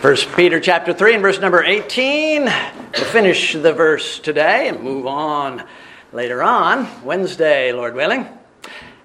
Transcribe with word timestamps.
First 0.00 0.30
Peter 0.36 0.60
chapter 0.60 0.92
3 0.92 1.14
and 1.14 1.22
verse 1.22 1.40
number 1.40 1.64
18. 1.64 2.44
We'll 2.44 3.04
finish 3.06 3.54
the 3.54 3.72
verse 3.72 4.20
today 4.20 4.68
and 4.68 4.80
move 4.80 5.08
on 5.08 5.64
later 6.12 6.40
on, 6.40 6.86
Wednesday, 7.04 7.72
Lord 7.72 7.96
willing. 7.96 8.28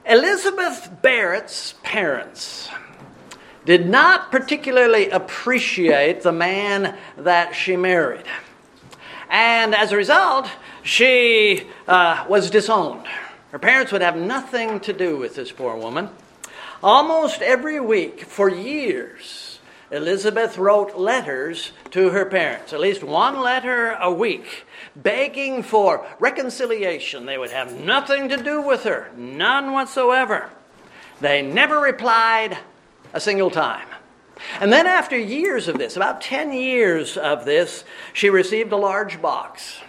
Elizabeth 0.05 0.91
Barrett's 1.01 1.73
parents 1.81 2.69
did 3.65 3.89
not 3.89 4.29
particularly 4.29 5.09
appreciate 5.09 6.21
the 6.21 6.31
man 6.31 6.95
that 7.17 7.55
she 7.55 7.75
married. 7.75 8.25
And 9.31 9.73
as 9.73 9.93
a 9.93 9.97
result, 9.97 10.47
she 10.83 11.63
uh, 11.87 12.23
was 12.29 12.51
disowned. 12.51 13.07
Her 13.49 13.57
parents 13.57 13.91
would 13.91 14.03
have 14.03 14.15
nothing 14.15 14.79
to 14.81 14.93
do 14.93 15.17
with 15.17 15.33
this 15.35 15.51
poor 15.51 15.75
woman. 15.75 16.09
Almost 16.83 17.41
every 17.41 17.79
week 17.79 18.25
for 18.25 18.47
years, 18.47 19.52
Elizabeth 19.93 20.57
wrote 20.57 20.97
letters 20.97 21.71
to 21.91 22.09
her 22.09 22.25
parents, 22.25 22.73
at 22.73 22.79
least 22.79 23.03
one 23.03 23.39
letter 23.39 23.91
a 24.01 24.11
week, 24.11 24.65
begging 24.95 25.61
for 25.61 26.03
reconciliation. 26.19 27.27
They 27.27 27.37
would 27.37 27.51
have 27.51 27.79
nothing 27.79 28.27
to 28.29 28.37
do 28.37 28.59
with 28.59 28.85
her, 28.85 29.11
none 29.15 29.71
whatsoever. 29.71 30.49
They 31.21 31.43
never 31.43 31.79
replied 31.79 32.57
a 33.13 33.19
single 33.19 33.51
time. 33.51 33.87
And 34.59 34.73
then, 34.73 34.87
after 34.87 35.15
years 35.15 35.67
of 35.67 35.77
this, 35.77 35.95
about 35.95 36.21
10 36.21 36.53
years 36.53 37.15
of 37.15 37.45
this, 37.45 37.83
she 38.13 38.31
received 38.31 38.71
a 38.71 38.77
large 38.77 39.21
box. 39.21 39.79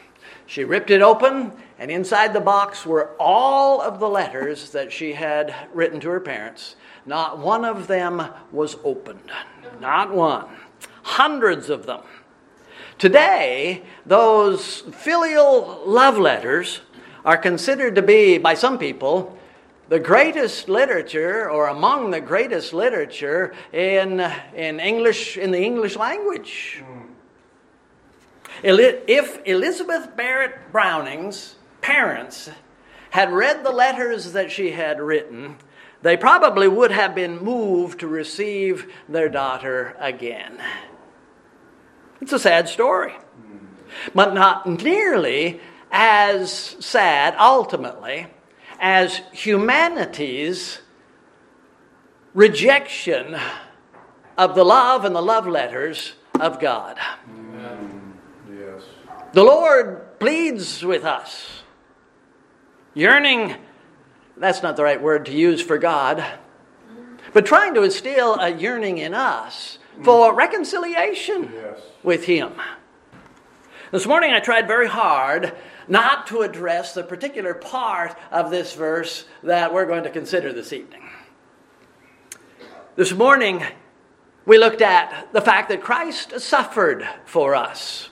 She 0.44 0.64
ripped 0.64 0.90
it 0.90 1.00
open, 1.00 1.50
and 1.78 1.90
inside 1.90 2.34
the 2.34 2.40
box 2.40 2.84
were 2.84 3.16
all 3.18 3.80
of 3.80 4.00
the 4.00 4.08
letters 4.10 4.70
that 4.72 4.92
she 4.92 5.14
had 5.14 5.54
written 5.72 5.98
to 6.00 6.10
her 6.10 6.20
parents. 6.20 6.76
Not 7.06 7.38
one 7.38 7.64
of 7.64 7.86
them 7.86 8.22
was 8.52 8.76
opened. 8.84 9.32
Not 9.80 10.12
one. 10.12 10.46
Hundreds 11.02 11.70
of 11.70 11.86
them. 11.86 12.02
Today, 12.98 13.82
those 14.06 14.80
filial 14.92 15.82
love 15.84 16.16
letters 16.18 16.80
are 17.24 17.36
considered 17.36 17.94
to 17.96 18.02
be, 18.02 18.38
by 18.38 18.54
some 18.54 18.78
people, 18.78 19.38
the 19.88 19.98
greatest 19.98 20.68
literature 20.68 21.50
or 21.50 21.68
among 21.68 22.10
the 22.10 22.20
greatest 22.20 22.72
literature 22.72 23.54
in, 23.72 24.20
in 24.54 24.80
English 24.80 25.36
in 25.36 25.50
the 25.50 25.62
English 25.62 25.96
language. 25.96 26.82
Hmm. 26.84 27.00
If 28.62 29.40
Elizabeth 29.44 30.16
Barrett 30.16 30.72
Browning's 30.72 31.56
parents 31.82 32.50
had 33.10 33.30
read 33.30 33.62
the 33.62 33.70
letters 33.70 34.32
that 34.32 34.50
she 34.50 34.70
had 34.70 35.00
written, 35.00 35.56
they 36.04 36.18
probably 36.18 36.68
would 36.68 36.90
have 36.90 37.14
been 37.14 37.42
moved 37.42 38.00
to 38.00 38.06
receive 38.06 38.92
their 39.08 39.30
daughter 39.30 39.96
again. 39.98 40.58
It's 42.20 42.34
a 42.34 42.38
sad 42.38 42.68
story, 42.68 43.14
but 44.14 44.34
not 44.34 44.66
nearly 44.66 45.62
as 45.90 46.76
sad, 46.78 47.34
ultimately, 47.38 48.26
as 48.78 49.22
humanity's 49.32 50.80
rejection 52.34 53.38
of 54.36 54.54
the 54.54 54.64
love 54.64 55.06
and 55.06 55.16
the 55.16 55.22
love 55.22 55.46
letters 55.46 56.12
of 56.38 56.60
God. 56.60 56.98
Amen. 57.30 58.18
Yes. 58.52 58.82
The 59.32 59.44
Lord 59.44 60.18
pleads 60.20 60.84
with 60.84 61.04
us, 61.04 61.62
yearning 62.92 63.56
that's 64.36 64.62
not 64.62 64.76
the 64.76 64.84
right 64.84 65.00
word 65.00 65.26
to 65.26 65.32
use 65.32 65.60
for 65.60 65.78
God, 65.78 66.24
but 67.32 67.46
trying 67.46 67.74
to 67.74 67.82
instill 67.82 68.34
a 68.34 68.50
yearning 68.50 68.98
in 68.98 69.14
us 69.14 69.78
for 70.02 70.34
reconciliation 70.34 71.52
yes. 71.54 71.80
with 72.02 72.24
Him. 72.24 72.52
This 73.92 74.06
morning 74.06 74.32
I 74.32 74.40
tried 74.40 74.66
very 74.66 74.88
hard 74.88 75.54
not 75.86 76.26
to 76.28 76.42
address 76.42 76.94
the 76.94 77.04
particular 77.04 77.54
part 77.54 78.16
of 78.32 78.50
this 78.50 78.74
verse 78.74 79.26
that 79.42 79.72
we're 79.72 79.86
going 79.86 80.04
to 80.04 80.10
consider 80.10 80.52
this 80.52 80.72
evening. 80.72 81.02
This 82.96 83.12
morning 83.12 83.62
we 84.46 84.58
looked 84.58 84.82
at 84.82 85.32
the 85.32 85.40
fact 85.40 85.68
that 85.68 85.80
Christ 85.80 86.40
suffered 86.40 87.08
for 87.24 87.54
us. 87.54 88.08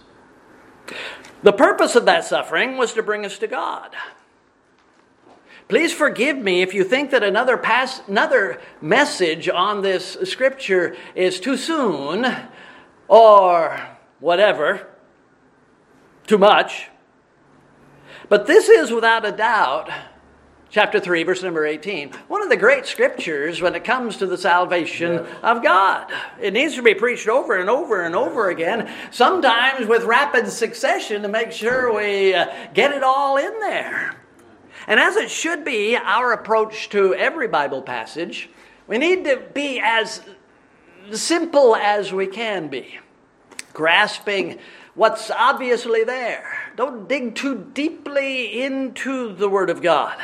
The 1.42 1.52
purpose 1.52 1.96
of 1.96 2.04
that 2.04 2.24
suffering 2.24 2.76
was 2.76 2.92
to 2.94 3.02
bring 3.02 3.24
us 3.24 3.38
to 3.38 3.46
God. 3.48 3.94
Please 5.72 5.90
forgive 5.90 6.36
me 6.36 6.60
if 6.60 6.74
you 6.74 6.84
think 6.84 7.12
that 7.12 7.22
another, 7.22 7.56
pass, 7.56 8.02
another 8.06 8.60
message 8.82 9.48
on 9.48 9.80
this 9.80 10.18
scripture 10.24 10.94
is 11.14 11.40
too 11.40 11.56
soon 11.56 12.26
or 13.08 13.80
whatever, 14.20 14.86
too 16.26 16.36
much. 16.36 16.90
But 18.28 18.46
this 18.46 18.68
is 18.68 18.90
without 18.90 19.24
a 19.24 19.32
doubt, 19.32 19.88
chapter 20.68 21.00
3, 21.00 21.22
verse 21.22 21.42
number 21.42 21.64
18, 21.64 22.10
one 22.28 22.42
of 22.42 22.50
the 22.50 22.56
great 22.58 22.84
scriptures 22.84 23.62
when 23.62 23.74
it 23.74 23.82
comes 23.82 24.18
to 24.18 24.26
the 24.26 24.36
salvation 24.36 25.24
yes. 25.24 25.26
of 25.42 25.62
God. 25.62 26.12
It 26.38 26.52
needs 26.52 26.74
to 26.74 26.82
be 26.82 26.92
preached 26.92 27.28
over 27.28 27.58
and 27.58 27.70
over 27.70 28.02
and 28.02 28.14
over 28.14 28.50
again, 28.50 28.92
sometimes 29.10 29.86
with 29.86 30.04
rapid 30.04 30.48
succession 30.48 31.22
to 31.22 31.28
make 31.28 31.50
sure 31.50 31.96
we 31.96 32.34
uh, 32.34 32.68
get 32.74 32.92
it 32.92 33.02
all 33.02 33.38
in 33.38 33.58
there. 33.60 34.18
And 34.86 34.98
as 34.98 35.16
it 35.16 35.30
should 35.30 35.64
be 35.64 35.96
our 35.96 36.32
approach 36.32 36.88
to 36.90 37.14
every 37.14 37.48
Bible 37.48 37.82
passage, 37.82 38.48
we 38.86 38.98
need 38.98 39.24
to 39.24 39.42
be 39.54 39.80
as 39.82 40.22
simple 41.12 41.74
as 41.76 42.12
we 42.12 42.26
can 42.26 42.68
be, 42.68 42.98
grasping 43.72 44.58
what's 44.94 45.30
obviously 45.30 46.04
there. 46.04 46.58
Don't 46.76 47.08
dig 47.08 47.34
too 47.34 47.70
deeply 47.72 48.62
into 48.62 49.34
the 49.34 49.48
Word 49.48 49.70
of 49.70 49.82
God. 49.82 50.18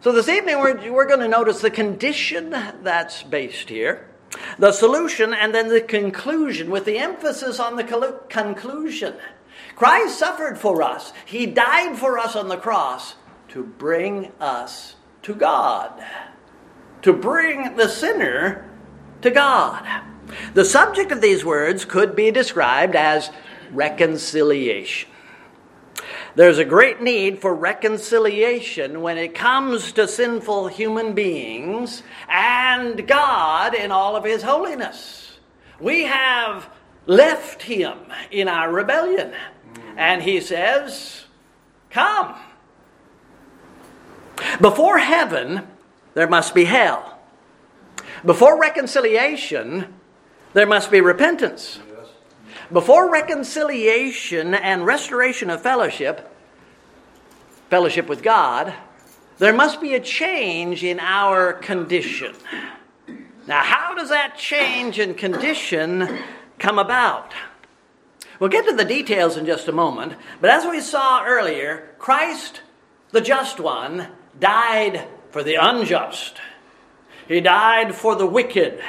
So 0.00 0.12
this 0.12 0.28
evening 0.28 0.58
we're, 0.58 0.92
we're 0.92 1.06
going 1.06 1.20
to 1.20 1.28
notice 1.28 1.60
the 1.60 1.70
condition 1.70 2.50
that's 2.50 3.22
based 3.22 3.70
here, 3.70 4.08
the 4.58 4.72
solution, 4.72 5.32
and 5.32 5.54
then 5.54 5.68
the 5.68 5.80
conclusion, 5.80 6.70
with 6.70 6.84
the 6.84 6.98
emphasis 6.98 7.58
on 7.58 7.76
the 7.76 8.20
conclusion. 8.28 9.14
Christ 9.76 10.18
suffered 10.18 10.58
for 10.58 10.82
us, 10.82 11.12
He 11.24 11.46
died 11.46 11.96
for 11.96 12.18
us 12.18 12.36
on 12.36 12.48
the 12.48 12.56
cross 12.56 13.14
to 13.54 13.62
bring 13.62 14.32
us 14.40 14.96
to 15.22 15.32
God, 15.32 16.04
to 17.02 17.12
bring 17.12 17.76
the 17.76 17.88
sinner 17.88 18.68
to 19.22 19.30
God. 19.30 19.86
The 20.54 20.64
subject 20.64 21.12
of 21.12 21.20
these 21.20 21.44
words 21.44 21.84
could 21.84 22.16
be 22.16 22.32
described 22.32 22.96
as 22.96 23.30
reconciliation. 23.70 25.08
There's 26.34 26.58
a 26.58 26.64
great 26.64 27.00
need 27.00 27.40
for 27.40 27.54
reconciliation 27.54 29.02
when 29.02 29.18
it 29.18 29.36
comes 29.36 29.92
to 29.92 30.08
sinful 30.08 30.66
human 30.66 31.14
beings 31.14 32.02
and 32.28 33.06
God 33.06 33.72
in 33.76 33.92
all 33.92 34.16
of 34.16 34.24
His 34.24 34.42
holiness. 34.42 35.38
We 35.78 36.06
have 36.06 36.68
left 37.06 37.62
Him 37.62 37.98
in 38.32 38.48
our 38.48 38.72
rebellion. 38.72 39.32
And 39.96 40.24
He 40.24 40.40
says, 40.40 41.26
Come, 41.90 42.34
before 44.60 44.98
heaven, 44.98 45.66
there 46.14 46.28
must 46.28 46.54
be 46.54 46.64
hell. 46.64 47.18
Before 48.24 48.58
reconciliation, 48.58 49.92
there 50.52 50.66
must 50.66 50.90
be 50.90 51.00
repentance. 51.00 51.78
Before 52.72 53.10
reconciliation 53.10 54.54
and 54.54 54.86
restoration 54.86 55.50
of 55.50 55.60
fellowship, 55.60 56.34
fellowship 57.68 58.08
with 58.08 58.22
God, 58.22 58.72
there 59.38 59.52
must 59.52 59.80
be 59.80 59.94
a 59.94 60.00
change 60.00 60.84
in 60.84 61.00
our 61.00 61.52
condition. 61.52 62.34
Now, 63.46 63.62
how 63.62 63.94
does 63.94 64.08
that 64.08 64.38
change 64.38 64.98
in 64.98 65.14
condition 65.14 66.20
come 66.58 66.78
about? 66.78 67.32
We'll 68.38 68.50
get 68.50 68.66
to 68.66 68.74
the 68.74 68.84
details 68.84 69.36
in 69.36 69.44
just 69.44 69.68
a 69.68 69.72
moment, 69.72 70.14
but 70.40 70.50
as 70.50 70.64
we 70.64 70.80
saw 70.80 71.24
earlier, 71.24 71.94
Christ, 71.98 72.62
the 73.10 73.20
just 73.20 73.60
one, 73.60 74.08
died 74.38 75.06
for 75.30 75.42
the 75.42 75.56
unjust, 75.56 76.38
He 77.28 77.40
died 77.40 77.94
for 77.94 78.16
the 78.16 78.26
wicked. 78.26 78.82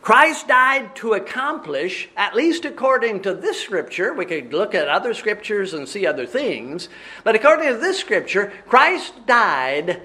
Christ 0.00 0.48
died 0.48 0.96
to 0.96 1.12
accomplish, 1.12 2.08
at 2.16 2.34
least 2.34 2.64
according 2.64 3.22
to 3.22 3.34
this 3.34 3.60
scripture, 3.60 4.12
we 4.12 4.24
could 4.24 4.52
look 4.52 4.74
at 4.74 4.88
other 4.88 5.14
scriptures 5.14 5.74
and 5.74 5.88
see 5.88 6.04
other 6.04 6.26
things, 6.26 6.88
but 7.22 7.36
according 7.36 7.68
to 7.68 7.76
this 7.76 7.98
scripture, 7.98 8.52
Christ 8.66 9.14
died 9.26 10.02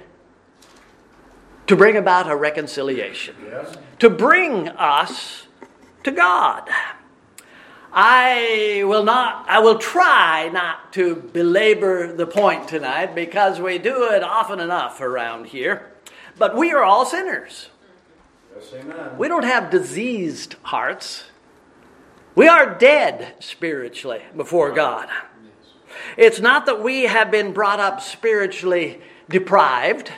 to 1.66 1.76
bring 1.76 1.98
about 1.98 2.30
a 2.30 2.36
reconciliation, 2.36 3.36
yes. 3.44 3.76
to 3.98 4.10
bring 4.10 4.70
us 4.70 5.48
to 6.04 6.12
God. 6.12 6.70
I 7.92 8.84
will 8.86 9.04
not, 9.04 9.46
I 9.50 9.60
will 9.60 9.78
try 9.78 10.50
not 10.52 10.94
to 10.94 11.16
belabor 11.16 12.14
the 12.14 12.28
point 12.28 12.68
tonight 12.68 13.16
because 13.16 13.60
we 13.60 13.78
do 13.78 14.10
it 14.12 14.24
often 14.24 14.60
enough 14.60 15.02
around 15.02 15.48
here. 15.48 15.92
But 16.38 16.56
we 16.56 16.72
are 16.74 16.84
all 16.84 17.06
sinners. 17.06 17.70
Yes, 18.56 18.74
amen. 18.74 19.18
We 19.18 19.28
don't 19.28 19.46
have 19.46 19.70
diseased 19.70 20.56
hearts. 20.64 21.26
We 22.36 22.48
are 22.48 22.76
dead 22.78 23.36
spiritually 23.40 24.22
before 24.36 24.72
God. 24.72 25.10
It's 26.18 26.40
not 26.40 26.66
that 26.68 26.84
we 26.84 27.04
have 27.04 27.32
been 27.32 27.54
brought 27.54 27.80
up 27.80 28.02
spiritually 28.02 29.02
deprived. 29.30 30.12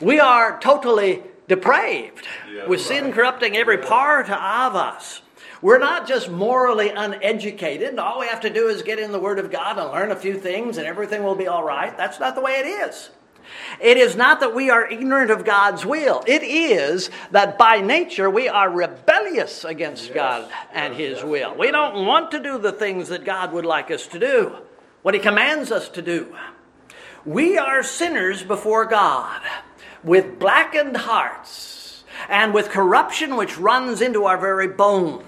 We 0.00 0.20
are 0.20 0.60
totally 0.60 1.24
depraved 1.48 2.28
Yeah, 2.52 2.66
with 2.66 2.80
right. 2.80 2.88
sin 2.88 3.12
corrupting 3.12 3.56
every 3.56 3.78
part 3.78 4.30
of 4.30 4.76
us. 4.76 5.22
We're 5.60 5.78
not 5.78 6.06
just 6.06 6.30
morally 6.30 6.90
uneducated, 6.90 7.88
and 7.88 8.00
all 8.00 8.20
we 8.20 8.26
have 8.26 8.40
to 8.42 8.50
do 8.50 8.68
is 8.68 8.82
get 8.82 8.98
in 8.98 9.12
the 9.12 9.18
Word 9.18 9.38
of 9.38 9.50
God 9.50 9.78
and 9.78 9.90
learn 9.90 10.10
a 10.10 10.16
few 10.16 10.38
things 10.38 10.78
and 10.78 10.86
everything 10.86 11.24
will 11.24 11.34
be 11.34 11.48
all 11.48 11.64
right. 11.64 11.96
That's 11.96 12.20
not 12.20 12.34
the 12.34 12.40
way 12.40 12.52
it 12.52 12.66
is. 12.66 13.10
It 13.80 13.96
is 13.96 14.14
not 14.14 14.40
that 14.40 14.54
we 14.54 14.70
are 14.70 14.86
ignorant 14.86 15.30
of 15.30 15.44
God's 15.44 15.84
will. 15.84 16.22
It 16.26 16.42
is 16.42 17.10
that 17.30 17.58
by 17.58 17.80
nature 17.80 18.28
we 18.28 18.48
are 18.48 18.70
rebellious 18.70 19.64
against 19.64 20.12
God 20.12 20.50
and 20.72 20.94
His 20.94 21.24
will. 21.24 21.56
We 21.56 21.70
don't 21.70 22.06
want 22.06 22.30
to 22.32 22.42
do 22.42 22.58
the 22.58 22.72
things 22.72 23.08
that 23.08 23.24
God 23.24 23.52
would 23.52 23.66
like 23.66 23.90
us 23.90 24.06
to 24.08 24.18
do, 24.18 24.56
what 25.02 25.14
He 25.14 25.20
commands 25.20 25.72
us 25.72 25.88
to 25.90 26.02
do. 26.02 26.36
We 27.24 27.58
are 27.58 27.82
sinners 27.82 28.42
before 28.42 28.84
God 28.84 29.42
with 30.04 30.38
blackened 30.38 30.96
hearts 30.96 32.04
and 32.28 32.54
with 32.54 32.68
corruption 32.68 33.36
which 33.36 33.58
runs 33.58 34.00
into 34.00 34.24
our 34.24 34.38
very 34.38 34.68
bones. 34.68 35.24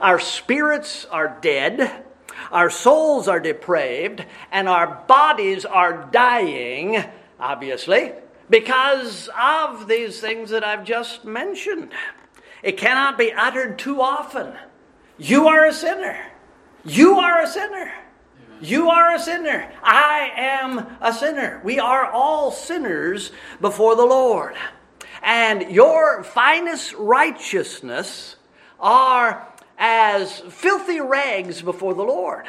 Our 0.00 0.18
spirits 0.18 1.04
are 1.06 1.38
dead, 1.40 2.04
our 2.50 2.70
souls 2.70 3.28
are 3.28 3.40
depraved, 3.40 4.24
and 4.50 4.68
our 4.68 5.02
bodies 5.06 5.64
are 5.64 6.08
dying, 6.10 7.02
obviously, 7.38 8.12
because 8.50 9.28
of 9.40 9.88
these 9.88 10.20
things 10.20 10.50
that 10.50 10.64
I've 10.64 10.84
just 10.84 11.24
mentioned. 11.24 11.90
It 12.62 12.76
cannot 12.76 13.18
be 13.18 13.32
uttered 13.32 13.78
too 13.78 14.00
often. 14.00 14.54
You 15.18 15.48
are 15.48 15.66
a 15.66 15.72
sinner. 15.72 16.18
You 16.84 17.18
are 17.18 17.42
a 17.42 17.46
sinner. 17.46 17.92
You 18.60 18.88
are 18.88 19.14
a 19.14 19.18
sinner. 19.18 19.70
I 19.82 20.30
am 20.36 20.86
a 21.00 21.12
sinner. 21.12 21.60
We 21.64 21.78
are 21.78 22.10
all 22.10 22.50
sinners 22.50 23.32
before 23.60 23.96
the 23.96 24.04
Lord. 24.04 24.54
And 25.22 25.70
your 25.70 26.22
finest 26.24 26.94
righteousness 26.94 28.36
are 28.78 29.46
as 29.78 30.40
filthy 30.40 31.00
rags 31.00 31.62
before 31.62 31.94
the 31.94 32.02
Lord. 32.02 32.46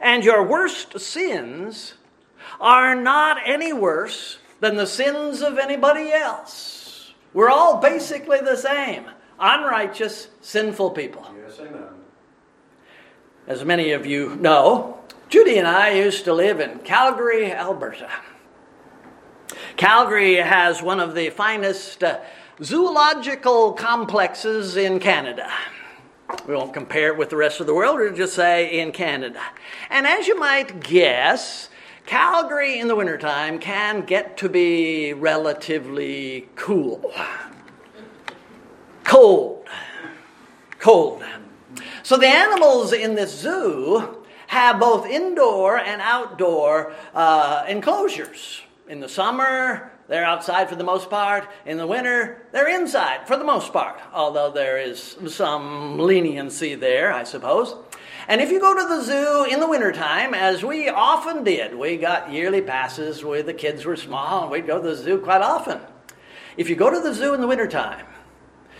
And 0.00 0.24
your 0.24 0.42
worst 0.46 0.98
sins 1.00 1.94
are 2.60 2.94
not 2.94 3.38
any 3.44 3.72
worse 3.72 4.38
than 4.60 4.76
the 4.76 4.86
sins 4.86 5.42
of 5.42 5.58
anybody 5.58 6.12
else. 6.12 7.12
We're 7.32 7.48
all 7.48 7.80
basically 7.80 8.40
the 8.40 8.56
same 8.56 9.06
unrighteous, 9.38 10.28
sinful 10.42 10.90
people. 10.90 11.26
Yes, 11.42 11.58
amen. 11.60 11.84
As 13.46 13.64
many 13.64 13.92
of 13.92 14.04
you 14.04 14.36
know, 14.36 15.00
Judy 15.28 15.58
and 15.58 15.66
I 15.66 15.92
used 15.92 16.24
to 16.26 16.34
live 16.34 16.60
in 16.60 16.80
Calgary, 16.80 17.50
Alberta. 17.50 18.10
Calgary 19.76 20.36
has 20.36 20.82
one 20.82 21.00
of 21.00 21.14
the 21.14 21.30
finest 21.30 22.04
uh, 22.04 22.20
zoological 22.62 23.72
complexes 23.72 24.76
in 24.76 25.00
Canada. 25.00 25.50
We 26.46 26.54
won't 26.54 26.74
compare 26.74 27.08
it 27.08 27.18
with 27.18 27.30
the 27.30 27.36
rest 27.36 27.60
of 27.60 27.66
the 27.66 27.74
world, 27.74 27.98
we'll 27.98 28.12
just 28.14 28.34
say 28.34 28.80
in 28.80 28.92
Canada. 28.92 29.40
And 29.88 30.06
as 30.06 30.26
you 30.26 30.38
might 30.38 30.80
guess, 30.80 31.68
Calgary 32.06 32.78
in 32.78 32.88
the 32.88 32.96
wintertime 32.96 33.58
can 33.58 34.04
get 34.04 34.36
to 34.38 34.48
be 34.48 35.12
relatively 35.12 36.48
cool. 36.56 37.12
Cold. 39.04 39.68
Cold. 40.78 41.22
So 42.02 42.16
the 42.16 42.26
animals 42.26 42.92
in 42.92 43.14
this 43.14 43.38
zoo 43.38 44.24
have 44.48 44.80
both 44.80 45.06
indoor 45.06 45.78
and 45.78 46.00
outdoor 46.02 46.92
uh, 47.14 47.64
enclosures. 47.68 48.62
In 48.88 48.98
the 48.98 49.08
summer, 49.08 49.92
they're 50.10 50.24
outside 50.24 50.68
for 50.68 50.74
the 50.74 50.82
most 50.82 51.08
part. 51.08 51.48
In 51.64 51.78
the 51.78 51.86
winter, 51.86 52.42
they're 52.50 52.68
inside 52.68 53.28
for 53.28 53.36
the 53.36 53.44
most 53.44 53.72
part, 53.72 54.00
although 54.12 54.50
there 54.50 54.76
is 54.76 55.16
some 55.28 56.00
leniency 56.00 56.74
there, 56.74 57.12
I 57.12 57.22
suppose. 57.22 57.76
And 58.26 58.40
if 58.40 58.50
you 58.50 58.58
go 58.58 58.74
to 58.74 58.88
the 58.88 59.02
zoo 59.02 59.46
in 59.48 59.60
the 59.60 59.68
wintertime, 59.68 60.34
as 60.34 60.64
we 60.64 60.88
often 60.88 61.44
did, 61.44 61.76
we 61.76 61.96
got 61.96 62.32
yearly 62.32 62.60
passes 62.60 63.24
when 63.24 63.46
the 63.46 63.54
kids 63.54 63.84
were 63.84 63.94
small, 63.94 64.42
and 64.42 64.50
we'd 64.50 64.66
go 64.66 64.82
to 64.82 64.88
the 64.88 64.96
zoo 64.96 65.20
quite 65.20 65.42
often. 65.42 65.80
If 66.56 66.68
you 66.68 66.74
go 66.74 66.90
to 66.90 66.98
the 66.98 67.14
zoo 67.14 67.32
in 67.32 67.40
the 67.40 67.46
wintertime, 67.46 68.04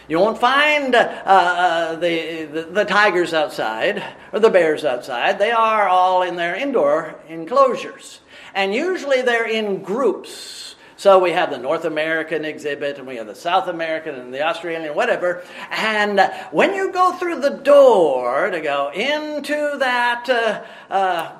you 0.09 0.19
won't 0.19 0.38
find 0.38 0.97
uh, 0.97 0.99
uh, 0.99 1.94
the, 1.94 2.47
the, 2.47 2.62
the 2.62 2.85
tigers 2.85 3.33
outside 3.33 4.03
or 4.33 4.41
the 4.41 4.50
bears 4.50 4.85
outside. 4.85 5.38
They 5.38 5.53
are 5.53 5.88
all 5.88 6.23
in 6.23 6.35
their 6.35 6.56
indoor 6.56 7.21
enclosures. 7.29 8.19
And 8.53 8.75
usually 8.75 9.23
they're 9.23 9.49
in 9.49 9.83
groups. 9.85 10.75
So 11.00 11.19
we 11.19 11.31
have 11.31 11.49
the 11.49 11.56
North 11.56 11.87
American 11.87 12.44
exhibit 12.44 12.99
and 12.99 13.06
we 13.06 13.17
have 13.17 13.26
the 13.26 13.35
South 13.35 13.69
American 13.69 14.17
and 14.17 14.35
the 14.35 14.43
Australian, 14.43 14.94
whatever. 14.94 15.43
And 15.70 16.20
when 16.50 16.75
you 16.75 16.93
go 16.93 17.12
through 17.12 17.41
the 17.41 17.49
door 17.49 18.50
to 18.50 18.61
go 18.61 18.93
into 18.93 19.79
that 19.79 20.29
uh, 20.29 20.62
uh, 20.93 21.32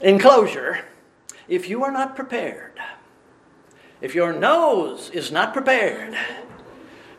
enclosure, 0.00 0.86
if 1.46 1.68
you 1.68 1.84
are 1.84 1.92
not 1.92 2.16
prepared, 2.16 2.80
if 4.00 4.14
your 4.14 4.32
nose 4.32 5.10
is 5.10 5.30
not 5.30 5.52
prepared, 5.52 6.16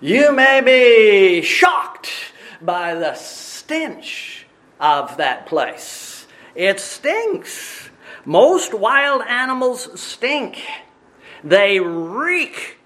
you 0.01 0.31
may 0.31 0.61
be 0.61 1.43
shocked 1.43 2.09
by 2.59 2.95
the 2.95 3.13
stench 3.13 4.47
of 4.79 5.17
that 5.17 5.45
place. 5.45 6.25
It 6.55 6.79
stinks. 6.79 7.91
Most 8.25 8.73
wild 8.73 9.21
animals 9.27 10.01
stink. 10.01 10.59
They 11.43 11.79
reek 11.79 12.77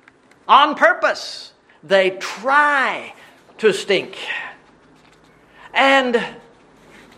on 0.47 0.75
purpose. 0.75 1.53
They 1.83 2.11
try 2.11 3.13
to 3.59 3.73
stink. 3.73 4.17
And 5.73 6.23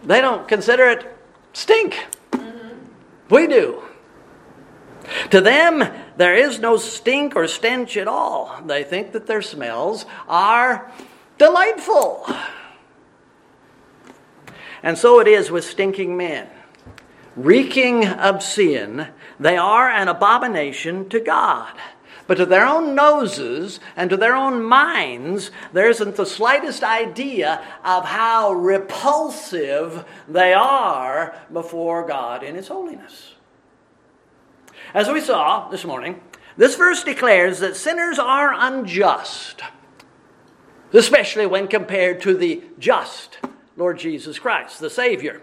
they 0.03 0.21
don't 0.21 0.47
consider 0.47 0.89
it 0.89 1.17
stink. 1.53 2.05
Mm-hmm. 2.31 2.77
We 3.29 3.47
do. 3.47 3.83
To 5.31 5.41
them, 5.41 5.83
there 6.17 6.35
is 6.35 6.59
no 6.59 6.77
stink 6.77 7.35
or 7.35 7.47
stench 7.47 7.97
at 7.97 8.07
all. 8.07 8.61
They 8.65 8.83
think 8.83 9.13
that 9.13 9.27
their 9.27 9.41
smells 9.41 10.05
are 10.27 10.91
delightful. 11.37 12.27
And 14.83 14.97
so 14.97 15.19
it 15.19 15.27
is 15.27 15.49
with 15.51 15.63
stinking 15.63 16.15
men. 16.15 16.47
Reeking 17.35 18.05
of 18.07 18.43
sin, 18.43 19.07
they 19.39 19.57
are 19.57 19.89
an 19.89 20.07
abomination 20.07 21.07
to 21.09 21.19
God. 21.19 21.73
But 22.27 22.35
to 22.35 22.45
their 22.45 22.67
own 22.67 22.93
noses 22.93 23.79
and 23.95 24.09
to 24.11 24.17
their 24.17 24.35
own 24.35 24.61
minds, 24.61 25.49
there 25.73 25.89
isn't 25.89 26.15
the 26.15 26.27
slightest 26.27 26.83
idea 26.83 27.63
of 27.83 28.05
how 28.05 28.51
repulsive 28.51 30.05
they 30.27 30.53
are 30.53 31.35
before 31.51 32.05
God 32.05 32.43
in 32.43 32.53
His 32.53 32.67
holiness. 32.67 33.33
As 34.93 35.09
we 35.09 35.21
saw 35.21 35.69
this 35.69 35.85
morning, 35.85 36.21
this 36.55 36.75
verse 36.75 37.03
declares 37.03 37.59
that 37.59 37.75
sinners 37.75 38.19
are 38.19 38.53
unjust, 38.53 39.61
especially 40.93 41.47
when 41.47 41.67
compared 41.67 42.21
to 42.21 42.35
the 42.35 42.63
just 42.77 43.39
Lord 43.75 43.97
Jesus 43.97 44.37
Christ, 44.37 44.79
the 44.79 44.89
Savior. 44.89 45.41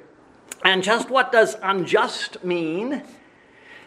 And 0.65 0.83
just 0.83 1.11
what 1.11 1.33
does 1.33 1.57
unjust 1.63 2.45
mean? 2.45 3.03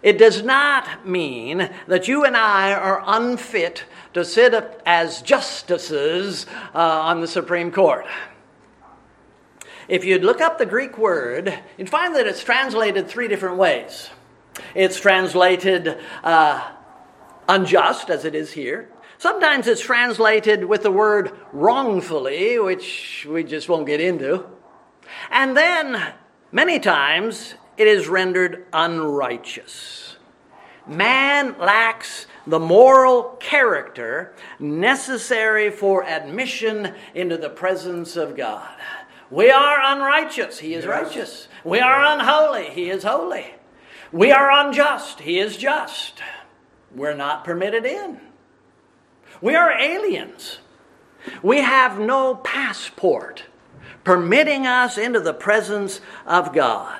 It 0.02 0.18
does 0.18 0.44
not 0.44 1.06
mean 1.06 1.70
that 1.88 2.08
you 2.08 2.24
and 2.24 2.38
I 2.38 2.74
are 2.74 3.04
unfit 3.06 3.84
to 4.14 4.24
sit 4.24 4.54
as 4.86 5.22
justices 5.22 6.46
uh, 6.74 6.80
on 6.80 7.22
the 7.22 7.28
Supreme 7.28 7.72
Court. 7.72 8.06
If 9.90 10.06
you'd 10.06 10.24
look 10.24 10.40
up 10.40 10.58
the 10.58 10.66
Greek 10.66 10.98
word, 10.98 11.58
you'd 11.78 11.90
find 11.90 12.16
that 12.16 12.28
it's 12.28 12.44
translated 12.44 13.08
three 13.08 13.28
different 13.28 13.58
ways. 13.58 14.10
It's 14.76 15.00
translated 15.00 15.98
uh, 16.24 16.72
unjust, 17.48 18.10
as 18.10 18.24
it 18.24 18.36
is 18.36 18.52
here. 18.52 18.90
Sometimes 19.18 19.68
it's 19.68 19.82
translated 19.82 20.64
with 20.64 20.84
the 20.84 20.92
word 20.92 21.32
wrongfully, 21.52 22.60
which 22.60 23.28
we 23.30 23.44
just 23.44 23.68
won't 23.68 23.86
get 23.86 24.00
into. 24.00 24.46
And 25.30 25.58
then, 25.58 26.14
many 26.52 26.80
times, 26.80 27.56
it 27.80 27.88
is 27.88 28.10
rendered 28.10 28.66
unrighteous. 28.74 30.18
Man 30.86 31.58
lacks 31.58 32.28
the 32.46 32.60
moral 32.60 33.38
character 33.40 34.34
necessary 34.60 35.72
for 35.72 36.04
admission 36.04 36.94
into 37.16 37.38
the 37.38 37.50
presence 37.50 38.18
of 38.18 38.36
God. 38.36 38.70
We 39.32 39.50
are 39.50 39.80
unrighteous, 39.82 40.60
He 40.60 40.74
is 40.74 40.84
Yes. 40.84 40.92
righteous. 40.92 41.48
We 41.64 41.80
are 41.80 42.04
unholy, 42.04 42.66
He 42.66 42.90
is 42.90 43.04
holy. 43.04 43.56
We 44.12 44.32
are 44.34 44.52
unjust, 44.52 45.22
He 45.22 45.40
is 45.40 45.56
just. 45.56 46.22
We're 46.94 47.14
not 47.14 47.46
permitted 47.46 47.86
in. 47.86 48.20
We 49.40 49.56
are 49.56 49.72
aliens. 49.72 50.60
We 51.42 51.62
have 51.62 51.98
no 51.98 52.36
passport 52.36 53.44
permitting 54.04 54.68
us 54.68 54.98
into 54.98 55.22
the 55.22 55.34
presence 55.34 56.02
of 56.26 56.52
God. 56.52 57.00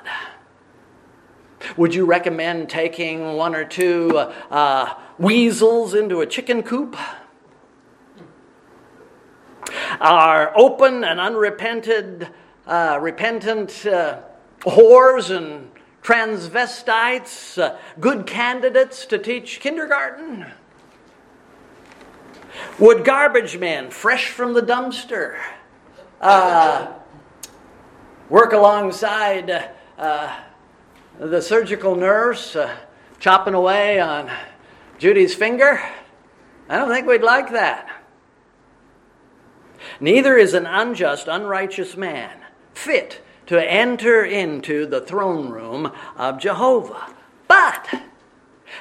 Would 1.76 1.94
you 1.94 2.04
recommend 2.04 2.68
taking 2.68 3.34
one 3.34 3.54
or 3.54 3.64
two 3.64 4.16
uh, 4.18 4.94
weasels 5.18 5.94
into 5.94 6.20
a 6.20 6.26
chicken 6.26 6.62
coop? 6.62 6.96
Are 10.00 10.52
open 10.56 11.04
and 11.04 11.20
unrepented, 11.20 12.28
uh, 12.66 12.98
repentant 13.00 13.86
uh, 13.86 14.20
whores 14.60 15.34
and 15.34 15.70
transvestites 16.02 17.60
uh, 17.60 17.76
good 17.98 18.26
candidates 18.26 19.04
to 19.06 19.18
teach 19.18 19.60
kindergarten? 19.60 20.46
Would 22.78 23.04
garbage 23.04 23.58
men, 23.58 23.90
fresh 23.90 24.30
from 24.30 24.54
the 24.54 24.62
dumpster, 24.62 25.38
uh, 26.20 26.92
work 28.28 28.52
alongside 28.52 29.70
uh, 29.98 30.36
the 31.28 31.42
surgical 31.42 31.96
nurse 31.96 32.56
uh, 32.56 32.74
chopping 33.18 33.52
away 33.52 34.00
on 34.00 34.30
Judy's 34.98 35.34
finger? 35.34 35.78
I 36.66 36.78
don't 36.78 36.88
think 36.88 37.06
we'd 37.06 37.20
like 37.20 37.52
that. 37.52 37.88
Neither 40.00 40.38
is 40.38 40.54
an 40.54 40.64
unjust, 40.64 41.28
unrighteous 41.28 41.94
man 41.94 42.40
fit 42.72 43.22
to 43.46 43.70
enter 43.70 44.24
into 44.24 44.86
the 44.86 45.02
throne 45.02 45.50
room 45.50 45.92
of 46.16 46.40
Jehovah. 46.40 47.14
But 47.46 48.02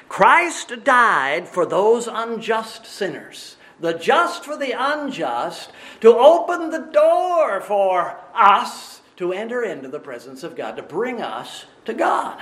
Christ 0.08 0.84
died 0.86 1.48
for 1.48 1.66
those 1.66 2.08
unjust 2.08 2.86
sinners, 2.86 3.58
the 3.82 3.94
just 3.94 4.46
for 4.46 4.56
the 4.56 4.72
unjust, 4.72 5.72
to 6.00 6.16
open 6.16 6.70
the 6.70 6.88
door 6.94 7.60
for 7.60 8.18
us 8.34 8.99
to 9.20 9.34
enter 9.34 9.62
into 9.62 9.90
the 9.90 10.00
presence 10.00 10.44
of 10.44 10.56
God, 10.56 10.78
to 10.78 10.82
bring 10.82 11.22
us 11.22 11.66
to 11.84 11.94
God. 11.94 12.40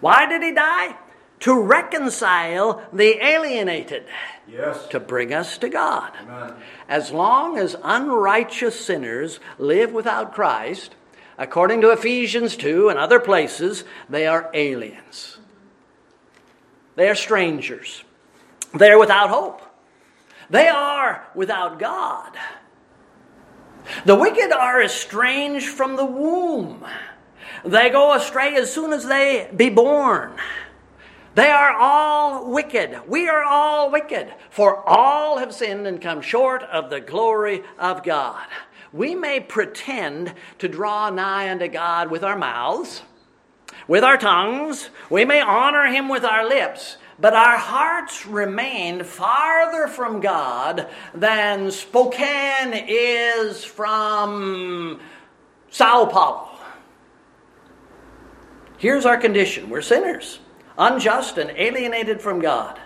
Why 0.00 0.26
did 0.26 0.42
he 0.42 0.52
die? 0.52 0.96
To 1.40 1.62
reconcile 1.62 2.84
the 2.92 3.24
alienated. 3.24 4.04
Yes. 4.48 4.88
To 4.88 4.98
bring 4.98 5.32
us 5.32 5.56
to 5.58 5.68
God. 5.68 6.10
Amen. 6.20 6.54
As 6.88 7.12
long 7.12 7.58
as 7.58 7.76
unrighteous 7.84 8.78
sinners 8.78 9.38
live 9.56 9.92
without 9.92 10.34
Christ, 10.34 10.96
according 11.38 11.80
to 11.82 11.90
Ephesians 11.90 12.56
2 12.56 12.88
and 12.88 12.98
other 12.98 13.20
places, 13.20 13.84
they 14.10 14.26
are 14.26 14.50
aliens. 14.52 15.38
They 16.96 17.08
are 17.08 17.14
strangers. 17.14 18.02
They 18.74 18.90
are 18.90 18.98
without 18.98 19.30
hope. 19.30 19.62
They 20.50 20.66
are 20.66 21.24
without 21.36 21.78
God. 21.78 22.36
The 24.04 24.14
wicked 24.14 24.52
are 24.52 24.82
estranged 24.82 25.68
from 25.68 25.96
the 25.96 26.04
womb. 26.04 26.84
They 27.64 27.90
go 27.90 28.14
astray 28.14 28.54
as 28.56 28.72
soon 28.72 28.92
as 28.92 29.06
they 29.06 29.50
be 29.54 29.70
born. 29.70 30.32
They 31.34 31.48
are 31.48 31.72
all 31.72 32.50
wicked. 32.50 33.00
We 33.08 33.28
are 33.28 33.42
all 33.42 33.90
wicked, 33.90 34.32
for 34.50 34.88
all 34.88 35.38
have 35.38 35.52
sinned 35.52 35.86
and 35.86 36.00
come 36.00 36.20
short 36.20 36.62
of 36.62 36.90
the 36.90 37.00
glory 37.00 37.62
of 37.78 38.04
God. 38.04 38.46
We 38.92 39.16
may 39.16 39.40
pretend 39.40 40.34
to 40.60 40.68
draw 40.68 41.10
nigh 41.10 41.50
unto 41.50 41.66
God 41.66 42.10
with 42.10 42.22
our 42.22 42.38
mouths, 42.38 43.02
with 43.88 44.04
our 44.04 44.16
tongues. 44.16 44.90
We 45.10 45.24
may 45.24 45.40
honor 45.40 45.86
Him 45.86 46.08
with 46.08 46.24
our 46.24 46.48
lips, 46.48 46.98
but 47.18 47.34
our 47.34 47.56
hearts 47.56 48.26
remain 48.26 49.04
farther 49.04 49.86
from 49.88 50.20
God 50.20 50.88
than 51.14 51.70
Spokane 51.70 52.72
is 52.88 53.64
from 53.64 55.00
Sao 55.70 56.06
Paulo. 56.06 56.50
Here's 58.78 59.06
our 59.06 59.16
condition 59.16 59.70
we're 59.70 59.82
sinners, 59.82 60.40
unjust 60.76 61.38
and 61.38 61.50
alienated 61.56 62.20
from 62.20 62.40
God. 62.40 62.78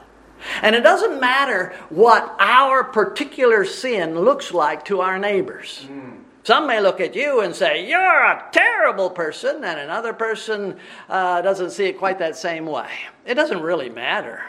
And 0.63 0.77
it 0.77 0.83
doesn't 0.83 1.21
matter 1.21 1.75
what 1.89 2.37
our 2.39 2.85
particular 2.85 3.65
sin 3.65 4.19
looks 4.19 4.53
like 4.53 4.85
to 4.85 5.01
our 5.01 5.19
neighbors. 5.19 5.85
Hmm. 5.87 6.28
Some 6.49 6.67
may 6.67 6.81
look 6.81 6.99
at 6.99 7.15
you 7.15 7.43
and 7.43 7.55
say, 7.55 7.87
You're 7.87 8.01
a 8.01 8.49
terrible 8.53 9.11
person, 9.11 9.57
and 9.65 9.79
another 9.79 10.15
person 10.15 10.79
uh, 11.11 11.43
doesn't 11.43 11.73
see 11.73 11.85
it 11.85 11.99
quite 11.99 12.19
that 12.21 12.37
same 12.37 12.65
way. 12.65 12.89
It 13.27 13.35
doesn't 13.35 13.61
really 13.61 13.91
matter. 13.91 14.41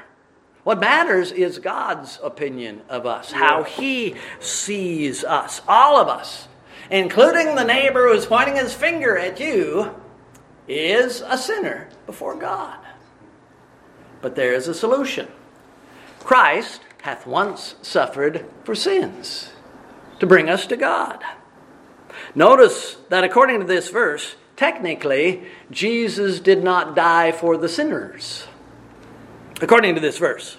What 0.63 0.79
matters 0.79 1.33
is 1.33 1.59
God's 1.59 2.17
opinion 2.23 2.83
of 2.87 3.05
us, 3.05 3.33
how 3.33 3.63
He 3.63 4.15
sees 4.39 5.25
us, 5.25 5.61
all 5.67 5.97
of 5.97 6.07
us, 6.07 6.47
including 6.89 7.55
the 7.55 7.65
neighbor 7.65 8.07
who's 8.07 8.25
pointing 8.25 8.55
his 8.55 8.73
finger 8.73 9.17
at 9.17 9.41
you, 9.41 9.93
is 10.69 11.19
a 11.27 11.37
sinner 11.37 11.89
before 12.05 12.37
God. 12.37 12.79
But 14.21 14.37
there 14.37 14.53
is 14.53 14.69
a 14.69 14.73
solution. 14.73 15.27
Christ 16.21 16.79
hath 17.01 17.27
once 17.27 17.75
suffered 17.81 18.45
for 18.63 18.73
sins 18.73 19.49
to 20.21 20.25
bring 20.25 20.49
us 20.49 20.65
to 20.67 20.77
God. 20.77 21.21
Notice 22.35 22.97
that 23.09 23.23
according 23.23 23.59
to 23.59 23.65
this 23.65 23.89
verse, 23.89 24.35
technically, 24.55 25.43
Jesus 25.71 26.39
did 26.39 26.63
not 26.63 26.95
die 26.95 27.31
for 27.31 27.57
the 27.57 27.69
sinners. 27.69 28.47
According 29.61 29.95
to 29.95 30.01
this 30.01 30.17
verse. 30.17 30.57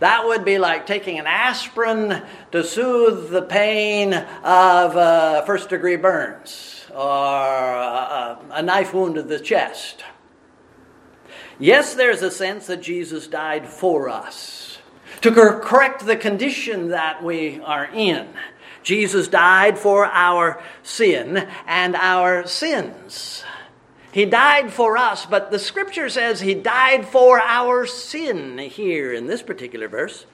That 0.00 0.26
would 0.26 0.44
be 0.44 0.58
like 0.58 0.86
taking 0.86 1.18
an 1.18 1.26
aspirin 1.26 2.22
to 2.52 2.62
soothe 2.62 3.30
the 3.30 3.42
pain 3.42 4.14
of 4.14 4.96
uh, 4.96 5.42
first 5.42 5.70
degree 5.70 5.96
burns 5.96 6.86
or 6.94 7.04
a, 7.04 8.38
a 8.52 8.62
knife 8.62 8.94
wound 8.94 9.16
to 9.16 9.22
the 9.22 9.40
chest. 9.40 10.04
Yes, 11.58 11.94
there's 11.94 12.22
a 12.22 12.30
sense 12.30 12.68
that 12.68 12.80
Jesus 12.80 13.26
died 13.26 13.68
for 13.68 14.08
us 14.08 14.78
to 15.22 15.32
correct 15.32 16.06
the 16.06 16.16
condition 16.16 16.88
that 16.88 17.22
we 17.22 17.60
are 17.60 17.86
in. 17.86 18.28
Jesus 18.88 19.28
died 19.28 19.78
for 19.78 20.06
our 20.06 20.62
sin 20.82 21.46
and 21.66 21.94
our 21.94 22.46
sins. 22.46 23.44
He 24.12 24.24
died 24.24 24.72
for 24.72 24.96
us, 24.96 25.26
but 25.26 25.50
the 25.50 25.58
scripture 25.58 26.08
says 26.08 26.40
he 26.40 26.54
died 26.54 27.06
for 27.06 27.38
our 27.38 27.84
sin 27.84 28.56
here 28.56 29.12
in 29.12 29.26
this 29.26 29.42
particular 29.42 29.88
verse. 29.88 30.24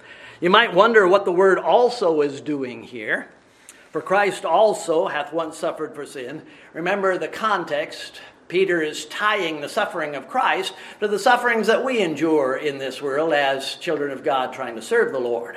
You 0.41 0.51
might 0.51 0.73
wonder 0.73 1.09
what 1.09 1.25
the 1.25 1.33
word 1.33 1.59
also 1.59 2.21
is 2.21 2.41
doing 2.41 2.85
here. 2.85 3.29
For 3.91 4.01
Christ 4.01 4.45
also 4.45 5.09
hath 5.09 5.33
once 5.33 5.59
suffered 5.59 5.93
for 5.97 6.07
sin. 6.07 6.43
Remember 6.75 7.19
the 7.19 7.27
context. 7.27 8.21
Peter 8.47 8.81
is 8.81 9.07
tying 9.07 9.63
the 9.63 9.69
suffering 9.69 10.15
of 10.15 10.29
Christ 10.29 10.75
to 11.01 11.09
the 11.09 11.19
sufferings 11.19 11.67
that 11.67 11.85
we 11.85 11.99
endure 11.99 12.55
in 12.55 12.79
this 12.79 13.03
world 13.03 13.33
as 13.33 13.75
children 13.75 14.13
of 14.13 14.23
God 14.23 14.53
trying 14.53 14.77
to 14.77 14.83
serve 14.83 15.11
the 15.11 15.19
Lord. 15.19 15.57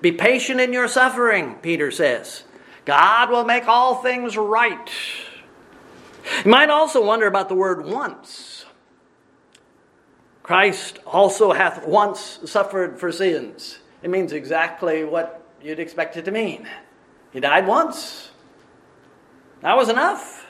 Be 0.00 0.12
patient 0.12 0.60
in 0.60 0.72
your 0.72 0.88
suffering, 0.88 1.56
Peter 1.56 1.90
says. 1.90 2.44
God 2.84 3.30
will 3.30 3.44
make 3.44 3.68
all 3.68 3.96
things 3.96 4.36
right. 4.36 4.90
You 6.44 6.50
might 6.50 6.70
also 6.70 7.04
wonder 7.04 7.26
about 7.26 7.48
the 7.48 7.54
word 7.54 7.84
once. 7.84 8.64
Christ 10.42 10.98
also 11.06 11.52
hath 11.52 11.86
once 11.86 12.40
suffered 12.44 12.98
for 12.98 13.12
sins. 13.12 13.78
It 14.02 14.10
means 14.10 14.32
exactly 14.32 15.04
what 15.04 15.46
you'd 15.62 15.78
expect 15.78 16.16
it 16.16 16.24
to 16.24 16.30
mean. 16.30 16.68
He 17.32 17.40
died 17.40 17.66
once. 17.66 18.30
That 19.60 19.76
was 19.76 19.88
enough. 19.88 20.46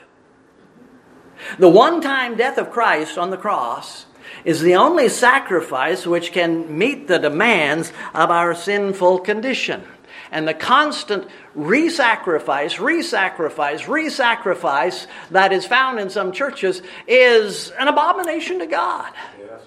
The 1.59 1.69
one 1.69 2.01
time 2.01 2.37
death 2.37 2.57
of 2.57 2.71
Christ 2.71 3.17
on 3.17 3.29
the 3.29 3.37
cross 3.37 4.05
is 4.45 4.61
the 4.61 4.75
only 4.75 5.09
sacrifice 5.09 6.05
which 6.05 6.31
can 6.31 6.77
meet 6.77 7.07
the 7.07 7.19
demands 7.19 7.91
of 8.13 8.31
our 8.31 8.55
sinful 8.55 9.19
condition. 9.19 9.83
And 10.31 10.47
the 10.47 10.53
constant 10.53 11.27
re 11.55 11.89
sacrifice, 11.89 12.79
re 12.79 13.01
sacrifice, 13.01 13.87
re 13.87 14.09
sacrifice 14.09 15.07
that 15.31 15.51
is 15.51 15.65
found 15.65 15.99
in 15.99 16.09
some 16.09 16.31
churches 16.31 16.81
is 17.05 17.71
an 17.71 17.89
abomination 17.89 18.59
to 18.59 18.65
God. 18.65 19.11
Yes. 19.37 19.61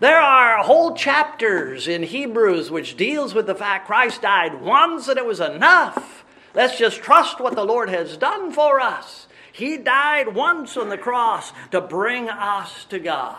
There 0.00 0.20
are 0.20 0.62
whole 0.62 0.94
chapters 0.94 1.88
in 1.88 2.02
Hebrews 2.02 2.70
which 2.70 2.96
deals 2.96 3.34
with 3.34 3.46
the 3.46 3.54
fact 3.54 3.86
Christ 3.86 4.22
died 4.22 4.60
once 4.60 5.08
and 5.08 5.18
it 5.18 5.26
was 5.26 5.40
enough. 5.40 6.24
Let's 6.54 6.78
just 6.78 7.02
trust 7.02 7.40
what 7.40 7.54
the 7.54 7.64
Lord 7.64 7.88
has 7.88 8.16
done 8.16 8.52
for 8.52 8.80
us. 8.80 9.26
He 9.52 9.76
died 9.76 10.34
once 10.34 10.76
on 10.76 10.88
the 10.88 10.98
cross 10.98 11.52
to 11.70 11.80
bring 11.80 12.28
us 12.28 12.84
to 12.86 12.98
God. 12.98 13.36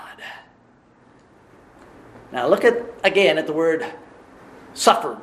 Now 2.32 2.48
look 2.48 2.64
at 2.64 2.86
again 3.04 3.38
at 3.38 3.48
the 3.48 3.54
word 3.54 3.86
suffered. 4.74 5.20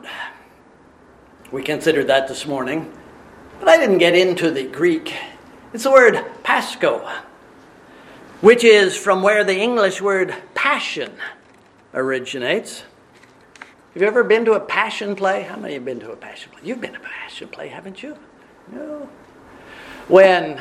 We 1.50 1.62
considered 1.62 2.08
that 2.08 2.28
this 2.28 2.46
morning, 2.46 2.92
but 3.58 3.68
I 3.68 3.78
didn't 3.78 3.98
get 3.98 4.14
into 4.14 4.50
the 4.50 4.64
Greek. 4.64 5.14
It's 5.72 5.84
the 5.84 5.90
word 5.90 6.22
pascho, 6.42 7.08
which 8.42 8.64
is 8.64 8.96
from 8.96 9.22
where 9.22 9.44
the 9.44 9.56
English 9.56 10.02
word 10.02 10.34
passion 10.54 11.12
originates. 11.94 12.84
Have 13.94 14.02
you 14.02 14.08
ever 14.08 14.22
been 14.22 14.44
to 14.44 14.52
a 14.52 14.60
passion 14.60 15.16
play? 15.16 15.42
How 15.42 15.56
many 15.56 15.74
have 15.74 15.84
been 15.84 16.00
to 16.00 16.12
a 16.12 16.16
passion 16.16 16.52
play? 16.52 16.60
You've 16.62 16.80
been 16.80 16.92
to 16.92 17.00
a 17.00 17.02
passion 17.02 17.48
play, 17.48 17.68
haven't 17.68 18.02
you? 18.02 18.16
No. 18.70 19.08
When 20.08 20.60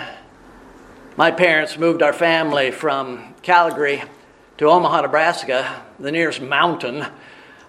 my 1.18 1.32
parents 1.32 1.78
moved 1.78 2.02
our 2.02 2.14
family 2.14 2.72
from 2.72 3.36
Calgary 3.42 4.04
to 4.58 4.66
Omaha, 4.66 5.02
Nebraska, 5.02 5.84
the 6.00 6.12
nearest 6.12 6.42
mountain 6.42 7.06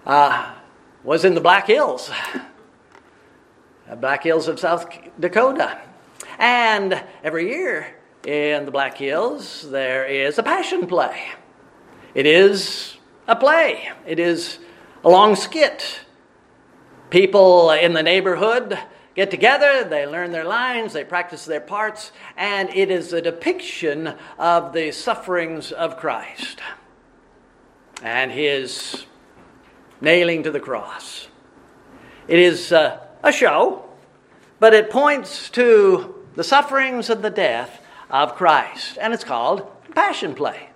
uh, 0.07 0.55
was 1.03 1.23
in 1.23 1.35
the 1.35 1.41
Black 1.41 1.67
Hills, 1.67 2.09
the 3.87 3.95
Black 3.95 4.23
Hills 4.23 4.47
of 4.47 4.59
South 4.59 4.89
Dakota. 5.19 5.79
And 6.39 7.03
every 7.23 7.49
year 7.51 7.95
in 8.25 8.65
the 8.65 8.71
Black 8.71 8.97
Hills, 8.97 9.69
there 9.69 10.05
is 10.05 10.39
a 10.39 10.43
passion 10.43 10.87
play. 10.87 11.27
It 12.15 12.25
is 12.25 12.97
a 13.27 13.35
play, 13.35 13.91
it 14.07 14.17
is 14.17 14.57
a 15.03 15.09
long 15.09 15.35
skit. 15.35 15.99
People 17.11 17.69
in 17.69 17.93
the 17.93 18.01
neighborhood 18.01 18.79
get 19.13 19.29
together, 19.29 19.83
they 19.83 20.07
learn 20.07 20.31
their 20.31 20.43
lines, 20.43 20.93
they 20.93 21.03
practice 21.03 21.45
their 21.45 21.61
parts, 21.61 22.11
and 22.35 22.67
it 22.69 22.89
is 22.89 23.13
a 23.13 23.21
depiction 23.21 24.15
of 24.39 24.73
the 24.73 24.91
sufferings 24.91 25.71
of 25.71 25.97
Christ 25.97 26.59
and 28.01 28.31
his 28.31 29.05
nailing 30.01 30.43
to 30.43 30.51
the 30.51 30.59
cross. 30.59 31.27
It 32.27 32.39
is 32.39 32.71
uh, 32.71 32.99
a 33.23 33.31
show, 33.31 33.85
but 34.59 34.73
it 34.73 34.89
points 34.89 35.49
to 35.51 36.15
the 36.35 36.43
sufferings 36.43 37.09
and 37.09 37.21
the 37.21 37.29
death 37.29 37.81
of 38.09 38.35
Christ, 38.35 38.97
and 39.01 39.13
it's 39.13 39.23
called 39.23 39.67
Passion 39.93 40.35
Play. 40.35 40.69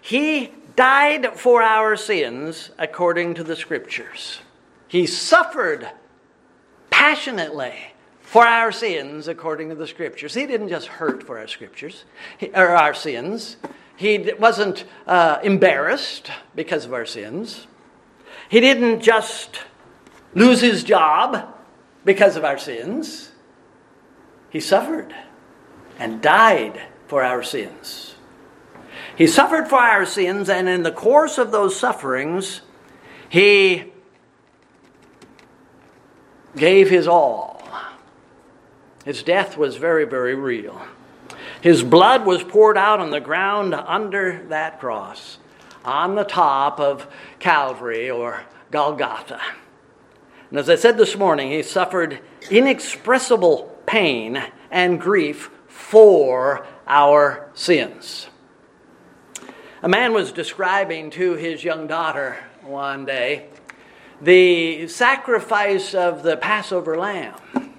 He 0.00 0.52
died 0.76 1.38
for 1.38 1.62
our 1.62 1.96
sins 1.96 2.70
according 2.78 3.34
to 3.34 3.44
the 3.44 3.56
Scriptures. 3.56 4.40
He 4.88 5.06
suffered 5.06 5.90
passionately 6.90 7.74
for 8.20 8.46
our 8.46 8.70
sins 8.70 9.28
according 9.28 9.70
to 9.70 9.74
the 9.74 9.86
Scriptures. 9.86 10.34
He 10.34 10.46
didn't 10.46 10.68
just 10.68 10.86
hurt 10.86 11.22
for 11.22 11.38
our 11.38 11.48
Scriptures 11.48 12.04
or 12.54 12.68
our 12.68 12.94
sins. 12.94 13.56
He 13.96 14.32
wasn't 14.38 14.84
uh, 15.06 15.38
embarrassed 15.42 16.30
because 16.54 16.84
of 16.84 16.92
our 16.92 17.06
sins. 17.06 17.66
He 18.48 18.60
didn't 18.60 19.00
just 19.00 19.60
lose 20.34 20.60
his 20.60 20.84
job 20.84 21.54
because 22.04 22.36
of 22.36 22.44
our 22.44 22.58
sins. 22.58 23.32
He 24.50 24.60
suffered 24.60 25.14
and 25.98 26.20
died 26.20 26.80
for 27.08 27.22
our 27.24 27.42
sins. 27.42 28.14
He 29.16 29.26
suffered 29.26 29.68
for 29.68 29.78
our 29.78 30.04
sins, 30.04 30.50
and 30.50 30.68
in 30.68 30.82
the 30.82 30.92
course 30.92 31.38
of 31.38 31.50
those 31.50 31.74
sufferings, 31.74 32.60
he 33.28 33.92
gave 36.54 36.90
his 36.90 37.08
all. 37.08 37.66
His 39.04 39.22
death 39.22 39.56
was 39.56 39.76
very, 39.76 40.04
very 40.04 40.34
real. 40.34 40.82
His 41.66 41.82
blood 41.82 42.24
was 42.24 42.44
poured 42.44 42.78
out 42.78 43.00
on 43.00 43.10
the 43.10 43.18
ground 43.18 43.74
under 43.74 44.44
that 44.50 44.78
cross, 44.78 45.38
on 45.84 46.14
the 46.14 46.22
top 46.22 46.78
of 46.78 47.08
Calvary 47.40 48.08
or 48.08 48.44
Golgotha. 48.70 49.40
And 50.48 50.60
as 50.60 50.70
I 50.70 50.76
said 50.76 50.96
this 50.96 51.16
morning, 51.16 51.50
he 51.50 51.64
suffered 51.64 52.20
inexpressible 52.52 53.80
pain 53.84 54.44
and 54.70 55.00
grief 55.00 55.50
for 55.66 56.64
our 56.86 57.50
sins. 57.54 58.28
A 59.82 59.88
man 59.88 60.12
was 60.12 60.30
describing 60.30 61.10
to 61.10 61.32
his 61.32 61.64
young 61.64 61.88
daughter 61.88 62.36
one 62.62 63.06
day 63.06 63.48
the 64.22 64.86
sacrifice 64.86 65.96
of 65.96 66.22
the 66.22 66.36
Passover 66.36 66.96
lamb. 66.96 67.74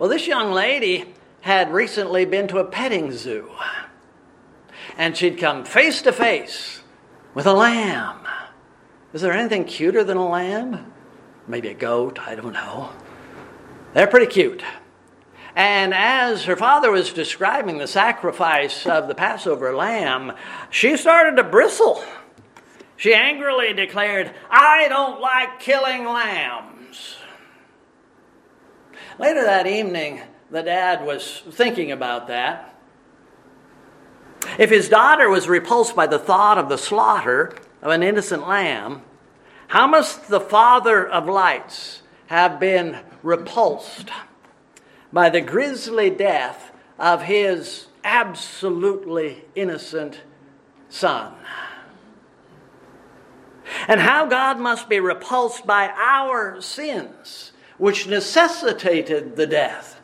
Well, 0.00 0.08
this 0.08 0.26
young 0.26 0.50
lady 0.50 1.14
had 1.46 1.72
recently 1.72 2.24
been 2.24 2.48
to 2.48 2.58
a 2.58 2.64
petting 2.64 3.12
zoo, 3.12 3.48
and 4.98 5.16
she'd 5.16 5.38
come 5.38 5.64
face 5.64 6.02
to 6.02 6.10
face 6.10 6.82
with 7.34 7.46
a 7.46 7.52
lamb. 7.52 8.26
Is 9.12 9.22
there 9.22 9.32
anything 9.32 9.64
cuter 9.64 10.02
than 10.02 10.16
a 10.16 10.28
lamb? 10.28 10.92
Maybe 11.46 11.68
a 11.68 11.74
goat, 11.74 12.18
I 12.18 12.34
don't 12.34 12.52
know. 12.52 12.90
They're 13.94 14.08
pretty 14.08 14.26
cute. 14.26 14.64
And 15.54 15.94
as 15.94 16.46
her 16.46 16.56
father 16.56 16.90
was 16.90 17.12
describing 17.12 17.78
the 17.78 17.86
sacrifice 17.86 18.84
of 18.84 19.06
the 19.06 19.14
Passover 19.14 19.72
lamb, 19.72 20.32
she 20.68 20.96
started 20.96 21.36
to 21.36 21.44
bristle. 21.44 22.02
She 22.96 23.14
angrily 23.14 23.72
declared, 23.72 24.34
I 24.50 24.88
don't 24.88 25.20
like 25.20 25.60
killing 25.60 26.06
lambs. 26.06 27.14
Later 29.20 29.44
that 29.44 29.68
evening, 29.68 30.22
the 30.50 30.62
dad 30.62 31.04
was 31.04 31.42
thinking 31.50 31.92
about 31.92 32.28
that. 32.28 32.74
If 34.58 34.70
his 34.70 34.88
daughter 34.88 35.28
was 35.28 35.48
repulsed 35.48 35.96
by 35.96 36.06
the 36.06 36.18
thought 36.18 36.58
of 36.58 36.68
the 36.68 36.78
slaughter 36.78 37.52
of 37.82 37.90
an 37.90 38.02
innocent 38.02 38.46
lamb, 38.46 39.02
how 39.68 39.86
must 39.86 40.28
the 40.28 40.40
Father 40.40 41.06
of 41.06 41.28
lights 41.28 42.02
have 42.26 42.60
been 42.60 42.98
repulsed 43.22 44.10
by 45.12 45.30
the 45.30 45.40
grisly 45.40 46.10
death 46.10 46.72
of 46.98 47.22
his 47.22 47.86
absolutely 48.04 49.44
innocent 49.54 50.20
son. 50.88 51.34
And 53.88 54.00
how 54.00 54.26
God 54.26 54.58
must 54.58 54.88
be 54.88 55.00
repulsed 55.00 55.66
by 55.66 55.88
our 55.88 56.60
sins, 56.60 57.52
which 57.78 58.06
necessitated 58.06 59.36
the 59.36 59.46
death 59.46 59.95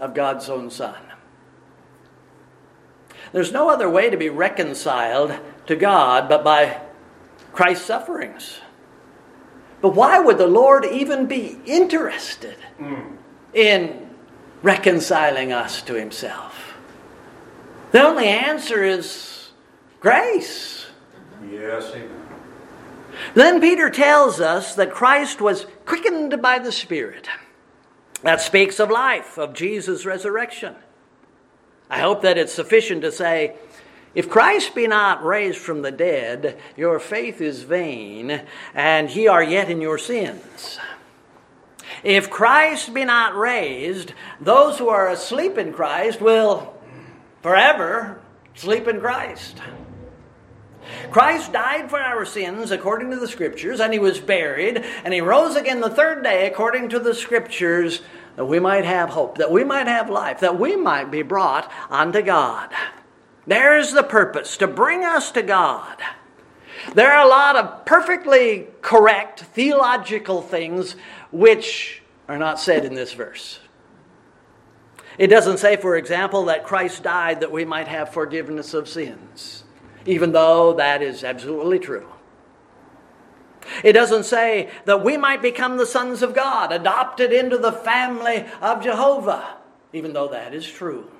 of 0.00 0.14
God's 0.14 0.48
own 0.48 0.70
Son. 0.70 0.96
There's 3.32 3.52
no 3.52 3.68
other 3.68 3.90
way 3.90 4.10
to 4.10 4.16
be 4.16 4.28
reconciled 4.28 5.34
to 5.66 5.76
God 5.76 6.28
but 6.28 6.44
by 6.44 6.80
Christ's 7.52 7.86
sufferings. 7.86 8.60
But 9.80 9.94
why 9.94 10.18
would 10.18 10.38
the 10.38 10.46
Lord 10.46 10.84
even 10.84 11.26
be 11.26 11.58
interested 11.66 12.56
mm. 12.80 13.16
in 13.52 14.08
reconciling 14.62 15.52
us 15.52 15.82
to 15.82 15.94
Himself? 15.94 16.74
The 17.92 18.02
only 18.02 18.26
answer 18.26 18.82
is 18.82 19.50
grace. 20.00 20.86
Yes, 21.50 21.90
amen. 21.94 22.24
Then 23.34 23.60
Peter 23.60 23.90
tells 23.90 24.40
us 24.40 24.74
that 24.74 24.90
Christ 24.90 25.40
was 25.40 25.66
quickened 25.86 26.40
by 26.40 26.58
the 26.58 26.72
Spirit. 26.72 27.28
That 28.24 28.40
speaks 28.40 28.80
of 28.80 28.90
life, 28.90 29.38
of 29.38 29.52
Jesus' 29.52 30.06
resurrection. 30.06 30.74
I 31.90 32.00
hope 32.00 32.22
that 32.22 32.38
it's 32.38 32.54
sufficient 32.54 33.02
to 33.02 33.12
say, 33.12 33.54
if 34.14 34.30
Christ 34.30 34.74
be 34.74 34.86
not 34.86 35.22
raised 35.22 35.58
from 35.58 35.82
the 35.82 35.92
dead, 35.92 36.58
your 36.74 36.98
faith 36.98 37.42
is 37.42 37.64
vain, 37.64 38.42
and 38.74 39.14
ye 39.14 39.26
are 39.26 39.42
yet 39.42 39.70
in 39.70 39.82
your 39.82 39.98
sins. 39.98 40.78
If 42.02 42.30
Christ 42.30 42.94
be 42.94 43.04
not 43.04 43.36
raised, 43.36 44.14
those 44.40 44.78
who 44.78 44.88
are 44.88 45.10
asleep 45.10 45.58
in 45.58 45.74
Christ 45.74 46.22
will 46.22 46.74
forever 47.42 48.20
sleep 48.54 48.88
in 48.88 49.00
Christ. 49.00 49.60
Christ 51.10 51.52
died 51.52 51.90
for 51.90 51.98
our 51.98 52.24
sins 52.24 52.70
according 52.70 53.10
to 53.10 53.16
the 53.16 53.28
Scriptures, 53.28 53.80
and 53.80 53.92
he 53.92 53.98
was 53.98 54.20
buried, 54.20 54.84
and 55.04 55.14
he 55.14 55.20
rose 55.20 55.56
again 55.56 55.80
the 55.80 55.90
third 55.90 56.22
day 56.22 56.46
according 56.46 56.88
to 56.90 56.98
the 56.98 57.14
Scriptures, 57.14 58.02
that 58.36 58.46
we 58.46 58.58
might 58.58 58.84
have 58.84 59.10
hope, 59.10 59.38
that 59.38 59.52
we 59.52 59.64
might 59.64 59.86
have 59.86 60.10
life, 60.10 60.40
that 60.40 60.58
we 60.58 60.76
might 60.76 61.10
be 61.10 61.22
brought 61.22 61.70
unto 61.90 62.20
God. 62.20 62.70
There's 63.46 63.92
the 63.92 64.02
purpose 64.02 64.56
to 64.56 64.66
bring 64.66 65.04
us 65.04 65.30
to 65.32 65.42
God. 65.42 65.98
There 66.94 67.12
are 67.12 67.24
a 67.24 67.28
lot 67.28 67.56
of 67.56 67.84
perfectly 67.84 68.68
correct 68.82 69.40
theological 69.40 70.42
things 70.42 70.96
which 71.30 72.02
are 72.28 72.38
not 72.38 72.60
said 72.60 72.84
in 72.84 72.94
this 72.94 73.12
verse. 73.12 73.60
It 75.16 75.28
doesn't 75.28 75.58
say, 75.58 75.76
for 75.76 75.96
example, 75.96 76.46
that 76.46 76.64
Christ 76.64 77.02
died 77.02 77.40
that 77.40 77.52
we 77.52 77.64
might 77.64 77.88
have 77.88 78.12
forgiveness 78.12 78.74
of 78.74 78.88
sins, 78.88 79.63
even 80.06 80.32
though 80.32 80.74
that 80.74 81.02
is 81.02 81.24
absolutely 81.24 81.78
true. 81.78 82.08
It 83.82 83.92
doesn't 83.92 84.24
say 84.24 84.70
that 84.84 85.02
we 85.02 85.16
might 85.16 85.40
become 85.40 85.76
the 85.76 85.86
sons 85.86 86.22
of 86.22 86.34
God, 86.34 86.72
adopted 86.72 87.32
into 87.32 87.56
the 87.56 87.72
family 87.72 88.44
of 88.60 88.82
Jehovah, 88.82 89.56
even 89.92 90.12
though 90.12 90.28
that 90.28 90.54
is 90.54 90.66
true. 90.70 91.10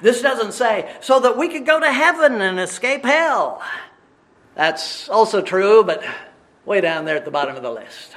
This 0.00 0.22
doesn't 0.22 0.52
say 0.52 0.96
so 1.00 1.20
that 1.20 1.36
we 1.36 1.48
could 1.48 1.66
go 1.66 1.78
to 1.78 1.92
heaven 1.92 2.40
and 2.40 2.58
escape 2.58 3.04
hell. 3.04 3.62
That's 4.54 5.08
also 5.08 5.42
true, 5.42 5.84
but 5.84 6.02
way 6.64 6.80
down 6.80 7.04
there 7.04 7.16
at 7.16 7.24
the 7.24 7.30
bottom 7.30 7.56
of 7.56 7.62
the 7.62 7.70
list. 7.70 8.16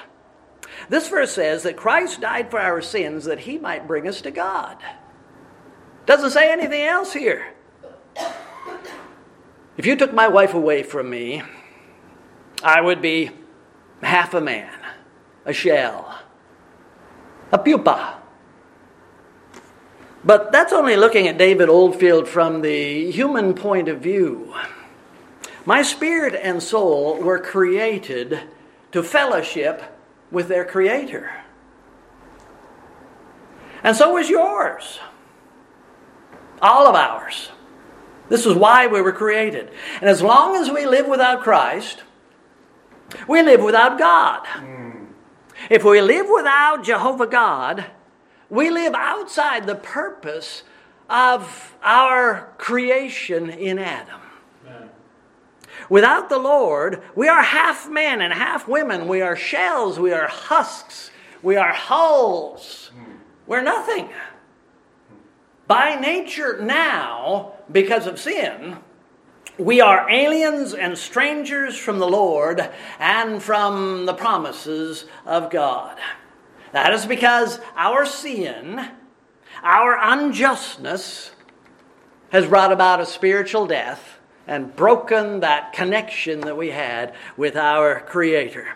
This 0.87 1.09
verse 1.09 1.33
says 1.33 1.63
that 1.63 1.75
Christ 1.75 2.21
died 2.21 2.49
for 2.49 2.59
our 2.59 2.81
sins 2.81 3.25
that 3.25 3.41
he 3.41 3.57
might 3.57 3.87
bring 3.87 4.07
us 4.07 4.21
to 4.21 4.31
God. 4.31 4.77
Doesn't 6.05 6.31
say 6.31 6.51
anything 6.51 6.81
else 6.81 7.13
here. 7.13 7.53
If 9.79 9.85
you 9.85 9.95
took 9.95 10.13
my 10.13 10.27
wife 10.27 10.53
away 10.53 10.83
from 10.83 11.09
me, 11.09 11.41
I 12.61 12.81
would 12.81 13.01
be 13.01 13.31
half 14.01 14.33
a 14.33 14.41
man, 14.41 14.73
a 15.45 15.53
shell, 15.53 16.19
a 17.53 17.57
pupa. 17.57 18.19
But 20.21 20.51
that's 20.51 20.73
only 20.73 20.97
looking 20.97 21.29
at 21.29 21.37
David 21.37 21.69
Oldfield 21.69 22.27
from 22.27 22.59
the 22.61 23.09
human 23.09 23.53
point 23.53 23.87
of 23.87 24.01
view. 24.01 24.53
My 25.63 25.81
spirit 25.81 26.37
and 26.43 26.61
soul 26.61 27.15
were 27.15 27.39
created 27.39 28.41
to 28.91 29.01
fellowship 29.01 29.81
with 30.29 30.49
their 30.49 30.65
Creator. 30.65 31.31
And 33.81 33.95
so 33.95 34.15
was 34.15 34.29
yours. 34.29 34.99
All 36.61 36.85
of 36.85 36.95
ours. 36.95 37.51
This 38.29 38.45
is 38.45 38.55
why 38.55 38.87
we 38.87 39.01
were 39.01 39.11
created. 39.11 39.71
And 39.99 40.09
as 40.09 40.21
long 40.21 40.55
as 40.55 40.69
we 40.69 40.85
live 40.85 41.07
without 41.07 41.41
Christ, 41.41 42.03
we 43.27 43.41
live 43.41 43.61
without 43.61 43.97
God. 43.97 44.45
Mm. 44.45 45.07
If 45.69 45.83
we 45.83 46.01
live 46.01 46.27
without 46.31 46.83
Jehovah 46.83 47.27
God, 47.27 47.85
we 48.49 48.69
live 48.69 48.93
outside 48.93 49.67
the 49.67 49.75
purpose 49.75 50.63
of 51.09 51.75
our 51.83 52.53
creation 52.57 53.49
in 53.49 53.79
Adam. 53.79 54.21
Without 55.89 56.29
the 56.29 56.37
Lord, 56.37 57.01
we 57.15 57.27
are 57.27 57.41
half 57.41 57.89
men 57.89 58.21
and 58.21 58.31
half 58.31 58.67
women. 58.67 59.07
We 59.07 59.21
are 59.21 59.35
shells, 59.35 59.99
we 59.99 60.13
are 60.13 60.27
husks, 60.27 61.09
we 61.41 61.55
are 61.55 61.73
hulls. 61.73 62.91
We're 63.47 63.63
nothing. 63.63 64.09
By 65.65 65.95
nature, 65.95 66.61
now, 66.61 67.53
because 67.71 68.07
of 68.07 68.19
sin, 68.19 68.77
we 69.57 69.81
are 69.81 70.09
aliens 70.09 70.73
and 70.73 70.97
strangers 70.97 71.77
from 71.77 71.99
the 71.99 72.07
Lord 72.07 72.69
and 72.97 73.43
from 73.43 74.05
the 74.05 74.13
promises 74.13 75.05
of 75.25 75.51
God. 75.51 75.97
That 76.71 76.93
is 76.93 77.05
because 77.05 77.59
our 77.75 78.05
sin, 78.05 78.89
our 79.61 79.97
unjustness, 80.01 81.31
has 82.29 82.45
brought 82.45 82.71
about 82.71 83.01
a 83.01 83.05
spiritual 83.05 83.65
death 83.65 84.19
and 84.47 84.75
broken 84.75 85.41
that 85.41 85.73
connection 85.73 86.41
that 86.41 86.57
we 86.57 86.69
had 86.69 87.13
with 87.35 87.55
our 87.55 87.99
Creator. 88.01 88.67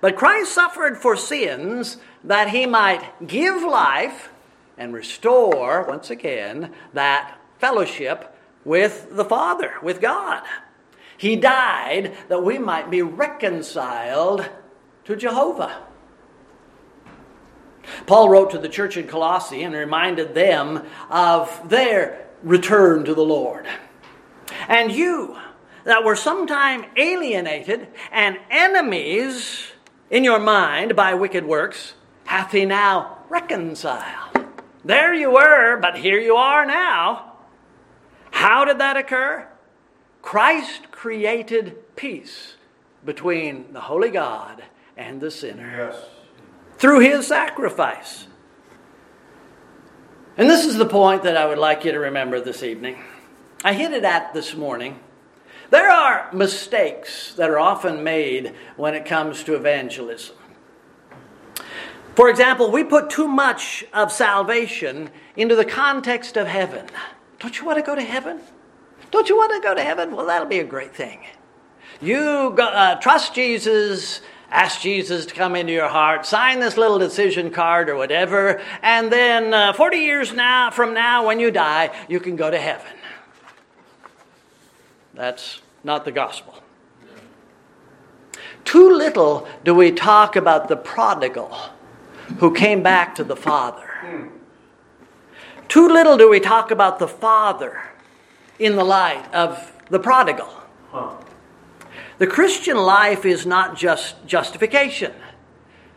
But 0.00 0.16
Christ 0.16 0.52
suffered 0.52 0.98
for 0.98 1.16
sins 1.16 1.98
that 2.22 2.50
he 2.50 2.66
might 2.66 3.26
give 3.26 3.62
life 3.62 4.30
and 4.76 4.92
restore, 4.92 5.84
once 5.86 6.10
again, 6.10 6.72
that 6.92 7.38
fellowship 7.64 8.36
with 8.62 9.08
the 9.12 9.24
Father, 9.24 9.72
with 9.82 9.98
God. 9.98 10.42
He 11.16 11.34
died 11.34 12.14
that 12.28 12.44
we 12.44 12.58
might 12.58 12.90
be 12.90 13.00
reconciled 13.00 14.46
to 15.06 15.16
Jehovah. 15.16 15.74
Paul 18.06 18.28
wrote 18.28 18.50
to 18.50 18.58
the 18.58 18.68
church 18.68 18.98
in 18.98 19.06
Colossae 19.06 19.62
and 19.62 19.74
reminded 19.74 20.34
them 20.34 20.84
of 21.08 21.70
their 21.70 22.26
return 22.42 23.02
to 23.06 23.14
the 23.14 23.24
Lord. 23.24 23.66
And 24.68 24.92
you 24.92 25.38
that 25.84 26.04
were 26.04 26.16
sometime 26.16 26.84
alienated 26.98 27.88
and 28.12 28.36
enemies 28.50 29.68
in 30.10 30.22
your 30.22 30.38
mind 30.38 30.94
by 30.94 31.14
wicked 31.14 31.46
works, 31.46 31.94
hath 32.24 32.52
he 32.52 32.66
now 32.66 33.24
reconciled. 33.30 34.44
There 34.84 35.14
you 35.14 35.30
were, 35.30 35.78
but 35.80 35.96
here 35.96 36.20
you 36.20 36.36
are 36.36 36.66
now. 36.66 37.30
How 38.34 38.64
did 38.64 38.78
that 38.78 38.96
occur? 38.96 39.46
Christ 40.20 40.90
created 40.90 41.76
peace 41.94 42.56
between 43.04 43.72
the 43.72 43.80
holy 43.80 44.10
God 44.10 44.64
and 44.96 45.20
the 45.20 45.30
sinner 45.30 45.92
yes. 45.92 46.04
through 46.76 46.98
his 46.98 47.28
sacrifice. 47.28 48.26
And 50.36 50.50
this 50.50 50.66
is 50.66 50.76
the 50.76 50.84
point 50.84 51.22
that 51.22 51.36
I 51.36 51.46
would 51.46 51.58
like 51.58 51.84
you 51.84 51.92
to 51.92 51.98
remember 51.98 52.40
this 52.40 52.64
evening. 52.64 52.98
I 53.62 53.72
hinted 53.72 54.04
at 54.04 54.34
this 54.34 54.56
morning. 54.56 54.98
There 55.70 55.88
are 55.88 56.28
mistakes 56.32 57.34
that 57.34 57.48
are 57.48 57.58
often 57.60 58.02
made 58.02 58.52
when 58.76 58.94
it 58.94 59.06
comes 59.06 59.44
to 59.44 59.54
evangelism. 59.54 60.36
For 62.16 62.28
example, 62.28 62.72
we 62.72 62.82
put 62.82 63.10
too 63.10 63.28
much 63.28 63.84
of 63.92 64.10
salvation 64.10 65.10
into 65.36 65.54
the 65.54 65.64
context 65.64 66.36
of 66.36 66.48
heaven. 66.48 66.86
Don't 67.44 67.60
you 67.60 67.66
want 67.66 67.76
to 67.76 67.82
go 67.82 67.94
to 67.94 68.00
heaven? 68.00 68.40
Don't 69.10 69.28
you 69.28 69.36
want 69.36 69.52
to 69.52 69.60
go 69.60 69.74
to 69.74 69.82
heaven? 69.82 70.16
Well, 70.16 70.24
that'll 70.24 70.48
be 70.48 70.60
a 70.60 70.64
great 70.64 70.96
thing. 70.96 71.26
You 72.00 72.54
go, 72.56 72.64
uh, 72.64 72.94
trust 72.94 73.34
Jesus, 73.34 74.22
ask 74.50 74.80
Jesus 74.80 75.26
to 75.26 75.34
come 75.34 75.54
into 75.54 75.70
your 75.70 75.88
heart, 75.88 76.24
sign 76.24 76.60
this 76.60 76.78
little 76.78 76.98
decision 76.98 77.50
card 77.50 77.90
or 77.90 77.96
whatever, 77.96 78.62
and 78.80 79.12
then 79.12 79.52
uh, 79.52 79.74
40 79.74 79.98
years 79.98 80.32
now 80.32 80.70
from 80.70 80.94
now, 80.94 81.26
when 81.26 81.38
you 81.38 81.50
die, 81.50 81.94
you 82.08 82.18
can 82.18 82.34
go 82.34 82.50
to 82.50 82.58
heaven. 82.58 82.96
That's 85.12 85.60
not 85.84 86.06
the 86.06 86.12
gospel. 86.12 86.62
Too 88.64 88.90
little 88.90 89.46
do 89.64 89.74
we 89.74 89.92
talk 89.92 90.34
about 90.34 90.68
the 90.68 90.76
prodigal 90.76 91.54
who 92.38 92.54
came 92.54 92.82
back 92.82 93.14
to 93.16 93.22
the 93.22 93.36
Father. 93.36 93.90
Too 95.74 95.88
little 95.88 96.16
do 96.16 96.30
we 96.30 96.38
talk 96.38 96.70
about 96.70 97.00
the 97.00 97.08
Father 97.08 97.82
in 98.60 98.76
the 98.76 98.84
light 98.84 99.26
of 99.34 99.72
the 99.90 99.98
prodigal. 99.98 100.48
The 102.18 102.28
Christian 102.28 102.76
life 102.76 103.24
is 103.24 103.44
not 103.44 103.76
just 103.76 104.24
justification. 104.24 105.12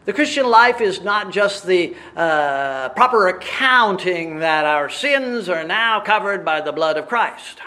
The 0.06 0.14
Christian 0.14 0.48
life 0.48 0.82
is 0.82 1.02
not 1.02 1.32
just 1.32 1.68
the 1.68 1.96
uh, 2.16 2.90
proper 2.90 3.28
accounting 3.28 4.40
that 4.40 4.66
our 4.66 4.90
sins 4.90 5.48
are 5.48 5.64
now 5.64 6.00
covered 6.00 6.44
by 6.44 6.60
the 6.60 6.72
blood 6.72 6.98
of 6.98 7.08
Christ. 7.08 7.60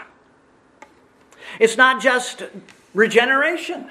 It's 1.61 1.77
not 1.77 2.01
just 2.01 2.43
regeneration, 2.93 3.89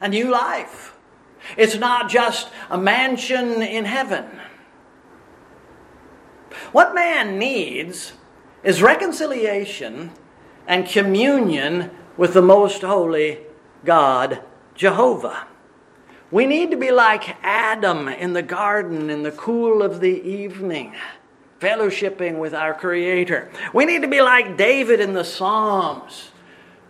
a 0.00 0.08
new 0.08 0.30
life. 0.30 0.94
It's 1.56 1.74
not 1.74 2.08
just 2.08 2.50
a 2.70 2.78
mansion 2.78 3.62
in 3.62 3.84
heaven. 3.84 4.26
What 6.72 6.94
man 6.94 7.38
needs 7.38 8.12
is 8.62 8.82
reconciliation 8.82 10.10
and 10.66 10.86
communion 10.86 11.90
with 12.16 12.34
the 12.34 12.42
most 12.42 12.82
holy 12.82 13.38
God, 13.84 14.42
Jehovah. 14.74 15.46
We 16.30 16.44
need 16.44 16.70
to 16.72 16.76
be 16.76 16.90
like 16.90 17.36
Adam 17.42 18.06
in 18.08 18.34
the 18.34 18.42
garden 18.42 19.08
in 19.08 19.22
the 19.22 19.32
cool 19.32 19.82
of 19.82 20.00
the 20.00 20.20
evening, 20.20 20.94
fellowshipping 21.58 22.38
with 22.38 22.52
our 22.52 22.74
Creator. 22.74 23.50
We 23.72 23.86
need 23.86 24.02
to 24.02 24.08
be 24.08 24.20
like 24.20 24.58
David 24.58 25.00
in 25.00 25.14
the 25.14 25.24
Psalms, 25.24 26.30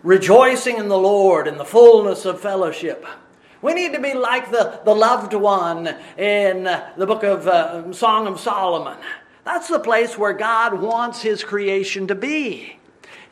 rejoicing 0.03 0.77
in 0.77 0.89
the 0.89 0.97
Lord 0.97 1.47
in 1.47 1.57
the 1.57 1.63
fullness 1.63 2.25
of 2.25 2.41
fellowship. 2.41 3.05
We 3.61 3.73
need 3.73 3.93
to 3.93 4.01
be 4.01 4.13
like 4.13 4.51
the, 4.51 4.81
the 4.83 4.95
loved 4.95 5.33
one 5.33 5.87
in 6.17 6.63
the 6.63 7.05
book 7.05 7.23
of 7.23 7.47
uh, 7.47 7.93
Song 7.93 8.27
of 8.27 8.39
Solomon. 8.39 8.97
That's 9.49 9.67
the 9.67 9.79
place 9.79 10.15
where 10.15 10.33
God 10.33 10.79
wants 10.79 11.23
his 11.23 11.43
creation 11.43 12.05
to 12.05 12.13
be. 12.13 12.77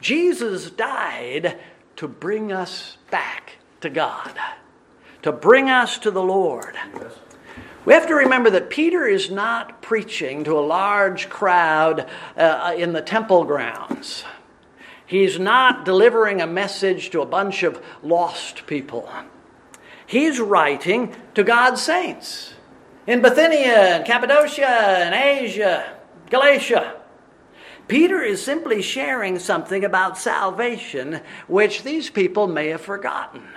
Jesus 0.02 0.72
died 0.72 1.60
to 1.98 2.08
bring 2.08 2.52
us 2.52 2.98
back 3.12 3.58
to 3.82 3.92
God, 3.92 4.34
to 5.22 5.32
bring 5.32 5.70
us 5.70 6.00
to 6.00 6.10
the 6.10 6.24
Lord. 6.24 6.76
We 7.86 7.94
have 7.94 8.08
to 8.08 8.16
remember 8.16 8.50
that 8.50 8.72
Peter 8.72 9.06
is 9.06 9.30
not 9.30 9.84
preaching 9.84 10.44
to 10.46 10.58
a 10.58 10.60
large 10.60 11.30
crowd 11.30 12.10
uh, 12.36 12.74
in 12.76 12.94
the 12.94 13.02
temple 13.04 13.44
grounds. 13.44 14.24
He's 15.06 15.38
not 15.38 15.86
delivering 15.86 16.42
a 16.42 16.48
message 16.48 17.12
to 17.12 17.22
a 17.22 17.28
bunch 17.28 17.62
of 17.62 17.80
lost 18.02 18.66
people. 18.66 19.08
He's 20.08 20.40
writing 20.40 21.16
to 21.36 21.44
God's 21.44 21.84
saints 21.84 22.56
in 23.06 23.22
Bithynia 23.22 23.98
and 23.98 24.06
Cappadocia 24.06 24.68
and 24.68 25.14
Asia, 25.14 25.97
Galatia. 26.30 26.96
Peter 27.88 28.22
is 28.22 28.44
simply 28.44 28.82
sharing 28.82 29.40
something 29.40 29.86
about 29.86 30.18
salvation 30.18 31.22
which 31.48 31.84
these 31.84 32.10
people 32.10 32.48
may 32.48 32.68
have 32.68 32.82
forgotten. 32.82 33.48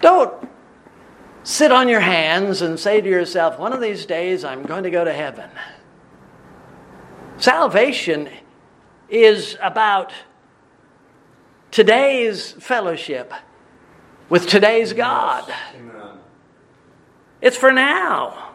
Don't 0.00 0.48
sit 1.42 1.72
on 1.72 1.88
your 1.88 2.00
hands 2.00 2.62
and 2.62 2.78
say 2.78 3.00
to 3.00 3.08
yourself, 3.08 3.58
one 3.58 3.72
of 3.72 3.80
these 3.80 4.06
days 4.06 4.44
I'm 4.44 4.62
going 4.62 4.84
to 4.84 4.90
go 4.90 5.04
to 5.04 5.12
heaven. 5.12 5.50
Salvation 7.38 8.28
is 9.08 9.56
about 9.60 10.12
today's 11.70 12.52
fellowship 12.52 13.32
with 14.28 14.46
today's 14.46 14.92
God. 14.92 15.52
Amen. 15.74 16.18
It's 17.40 17.56
for 17.56 17.72
now. 17.72 18.49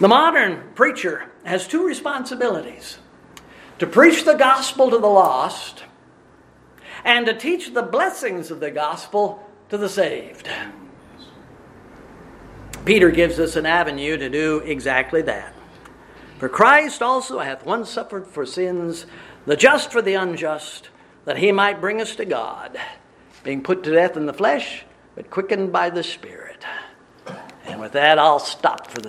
The 0.00 0.08
modern 0.08 0.72
preacher 0.74 1.30
has 1.44 1.68
two 1.68 1.86
responsibilities 1.86 2.98
to 3.78 3.86
preach 3.86 4.24
the 4.24 4.34
gospel 4.34 4.90
to 4.90 4.98
the 4.98 5.06
lost 5.06 5.84
and 7.04 7.26
to 7.26 7.34
teach 7.34 7.72
the 7.72 7.82
blessings 7.82 8.50
of 8.50 8.60
the 8.60 8.70
gospel 8.70 9.48
to 9.68 9.78
the 9.78 9.88
saved. 9.88 10.48
Peter 12.84 13.10
gives 13.10 13.38
us 13.38 13.56
an 13.56 13.66
avenue 13.66 14.16
to 14.16 14.28
do 14.28 14.58
exactly 14.60 15.22
that. 15.22 15.54
For 16.38 16.48
Christ 16.48 17.00
also 17.00 17.38
hath 17.38 17.64
once 17.64 17.88
suffered 17.88 18.26
for 18.26 18.44
sins, 18.44 19.06
the 19.46 19.56
just 19.56 19.92
for 19.92 20.02
the 20.02 20.14
unjust, 20.14 20.90
that 21.24 21.38
he 21.38 21.52
might 21.52 21.80
bring 21.80 22.00
us 22.00 22.16
to 22.16 22.24
God, 22.24 22.76
being 23.42 23.62
put 23.62 23.84
to 23.84 23.92
death 23.92 24.16
in 24.16 24.26
the 24.26 24.34
flesh, 24.34 24.84
but 25.14 25.30
quickened 25.30 25.72
by 25.72 25.88
the 25.88 26.02
Spirit. 26.02 26.64
And 27.64 27.80
with 27.80 27.92
that, 27.92 28.18
I'll 28.18 28.38
stop 28.38 28.90
for 28.90 29.00
the 29.00 29.02